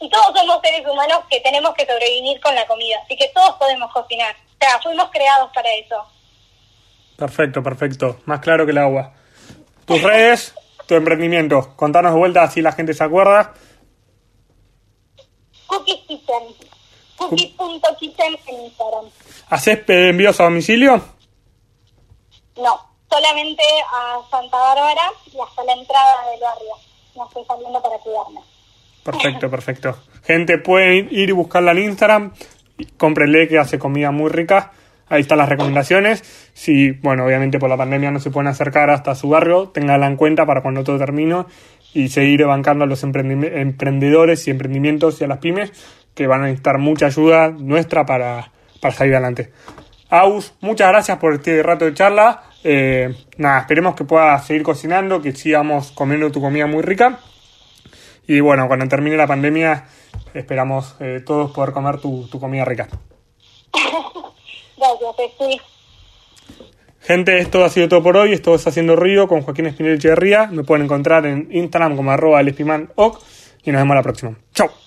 y 0.00 0.08
todos 0.10 0.36
somos 0.36 0.60
seres 0.62 0.86
humanos 0.86 1.20
que 1.30 1.40
tenemos 1.40 1.74
que 1.74 1.86
sobrevivir 1.86 2.40
con 2.40 2.54
la 2.54 2.66
comida, 2.66 2.96
así 3.04 3.16
que 3.16 3.30
todos 3.34 3.54
podemos 3.56 3.92
cocinar. 3.92 4.34
O 4.34 4.64
sea, 4.64 4.80
fuimos 4.80 5.10
creados 5.10 5.50
para 5.54 5.72
eso. 5.74 5.96
Perfecto, 7.16 7.62
perfecto. 7.62 8.20
Más 8.24 8.40
claro 8.40 8.64
que 8.64 8.72
el 8.72 8.78
agua. 8.78 9.12
Tus 9.84 10.02
redes, 10.02 10.54
tu 10.86 10.94
emprendimiento. 10.94 11.76
Contanos 11.76 12.14
de 12.14 12.18
vuelta 12.18 12.42
así 12.42 12.62
la 12.62 12.72
gente 12.72 12.94
se 12.94 13.04
acuerda. 13.04 13.54
Cookies 15.66 16.00
Kitchen. 16.06 16.42
Cookies.kitchen 17.16 18.38
en 18.46 18.64
Instagram. 18.64 19.04
¿Haces 19.50 19.84
envíos 19.86 20.40
a 20.40 20.44
domicilio? 20.44 21.02
No, 22.56 22.78
solamente 23.08 23.62
a 23.92 24.20
Santa 24.30 24.56
Bárbara 24.56 25.02
y 25.26 25.40
hasta 25.40 25.64
la 25.64 25.72
entrada 25.72 26.30
del 26.30 26.40
barrio. 26.40 26.74
No 27.16 27.26
estoy 27.26 27.44
saliendo 27.44 27.82
para 27.82 27.98
cuidarme. 27.98 28.40
Perfecto, 29.04 29.50
perfecto. 29.50 29.98
Gente, 30.24 30.58
pueden 30.58 31.08
ir 31.10 31.28
y 31.28 31.32
buscarla 31.32 31.72
en 31.72 31.78
Instagram. 31.78 32.32
Cómprenle 32.96 33.48
que 33.48 33.58
hace 33.58 33.78
comida 33.78 34.10
muy 34.10 34.30
rica. 34.30 34.72
Ahí 35.08 35.22
están 35.22 35.38
las 35.38 35.48
recomendaciones. 35.48 36.22
Si, 36.54 36.92
bueno, 36.92 37.26
obviamente 37.26 37.58
por 37.58 37.68
la 37.68 37.76
pandemia 37.76 38.10
no 38.10 38.18
se 38.18 38.30
pueden 38.30 38.48
acercar 38.48 38.88
hasta 38.90 39.14
su 39.14 39.28
barrio, 39.28 39.68
ténganla 39.68 40.06
en 40.06 40.16
cuenta 40.16 40.46
para 40.46 40.62
cuando 40.62 40.84
todo 40.84 40.98
termine 40.98 41.44
y 41.92 42.08
seguir 42.08 42.46
bancando 42.46 42.84
a 42.84 42.86
los 42.86 43.02
emprendedores 43.02 44.48
y 44.48 44.50
emprendimientos 44.50 45.20
y 45.20 45.24
a 45.24 45.26
las 45.26 45.38
pymes 45.38 45.72
que 46.14 46.26
van 46.26 46.40
a 46.40 46.44
necesitar 46.44 46.78
mucha 46.78 47.06
ayuda 47.06 47.50
nuestra 47.50 48.06
para, 48.06 48.52
para 48.80 48.94
salir 48.94 49.14
adelante. 49.14 49.52
Aus, 50.12 50.52
muchas 50.60 50.88
gracias 50.88 51.16
por 51.16 51.32
este 51.32 51.62
rato 51.62 51.86
de 51.86 51.94
charla. 51.94 52.42
Eh, 52.62 53.16
nada, 53.38 53.60
esperemos 53.60 53.94
que 53.94 54.04
puedas 54.04 54.46
seguir 54.46 54.62
cocinando, 54.62 55.22
que 55.22 55.32
sigamos 55.32 55.90
comiendo 55.90 56.30
tu 56.30 56.38
comida 56.38 56.66
muy 56.66 56.82
rica. 56.82 57.18
Y 58.26 58.40
bueno, 58.40 58.68
cuando 58.68 58.86
termine 58.88 59.16
la 59.16 59.26
pandemia, 59.26 59.86
esperamos 60.34 60.96
eh, 61.00 61.22
todos 61.24 61.52
poder 61.52 61.72
comer 61.72 61.98
tu, 61.98 62.28
tu 62.28 62.38
comida 62.38 62.66
rica. 62.66 62.88
Gracias, 64.76 65.30
estoy. 65.30 65.60
Gente, 67.00 67.38
esto 67.38 67.64
ha 67.64 67.70
sido 67.70 67.88
todo 67.88 68.02
por 68.02 68.18
hoy. 68.18 68.34
Esto 68.34 68.54
es 68.54 68.66
Haciendo 68.66 68.96
Río 68.96 69.26
con 69.26 69.40
Joaquín 69.40 69.64
Espinel 69.64 69.94
Echeverría. 69.94 70.46
Me 70.48 70.62
pueden 70.62 70.84
encontrar 70.84 71.24
en 71.24 71.48
Instagram 71.50 71.96
como 71.96 72.10
arroba 72.10 72.42
y 72.42 72.44
nos 72.44 73.80
vemos 73.80 73.96
la 73.96 74.02
próxima. 74.02 74.36
Chao. 74.52 74.81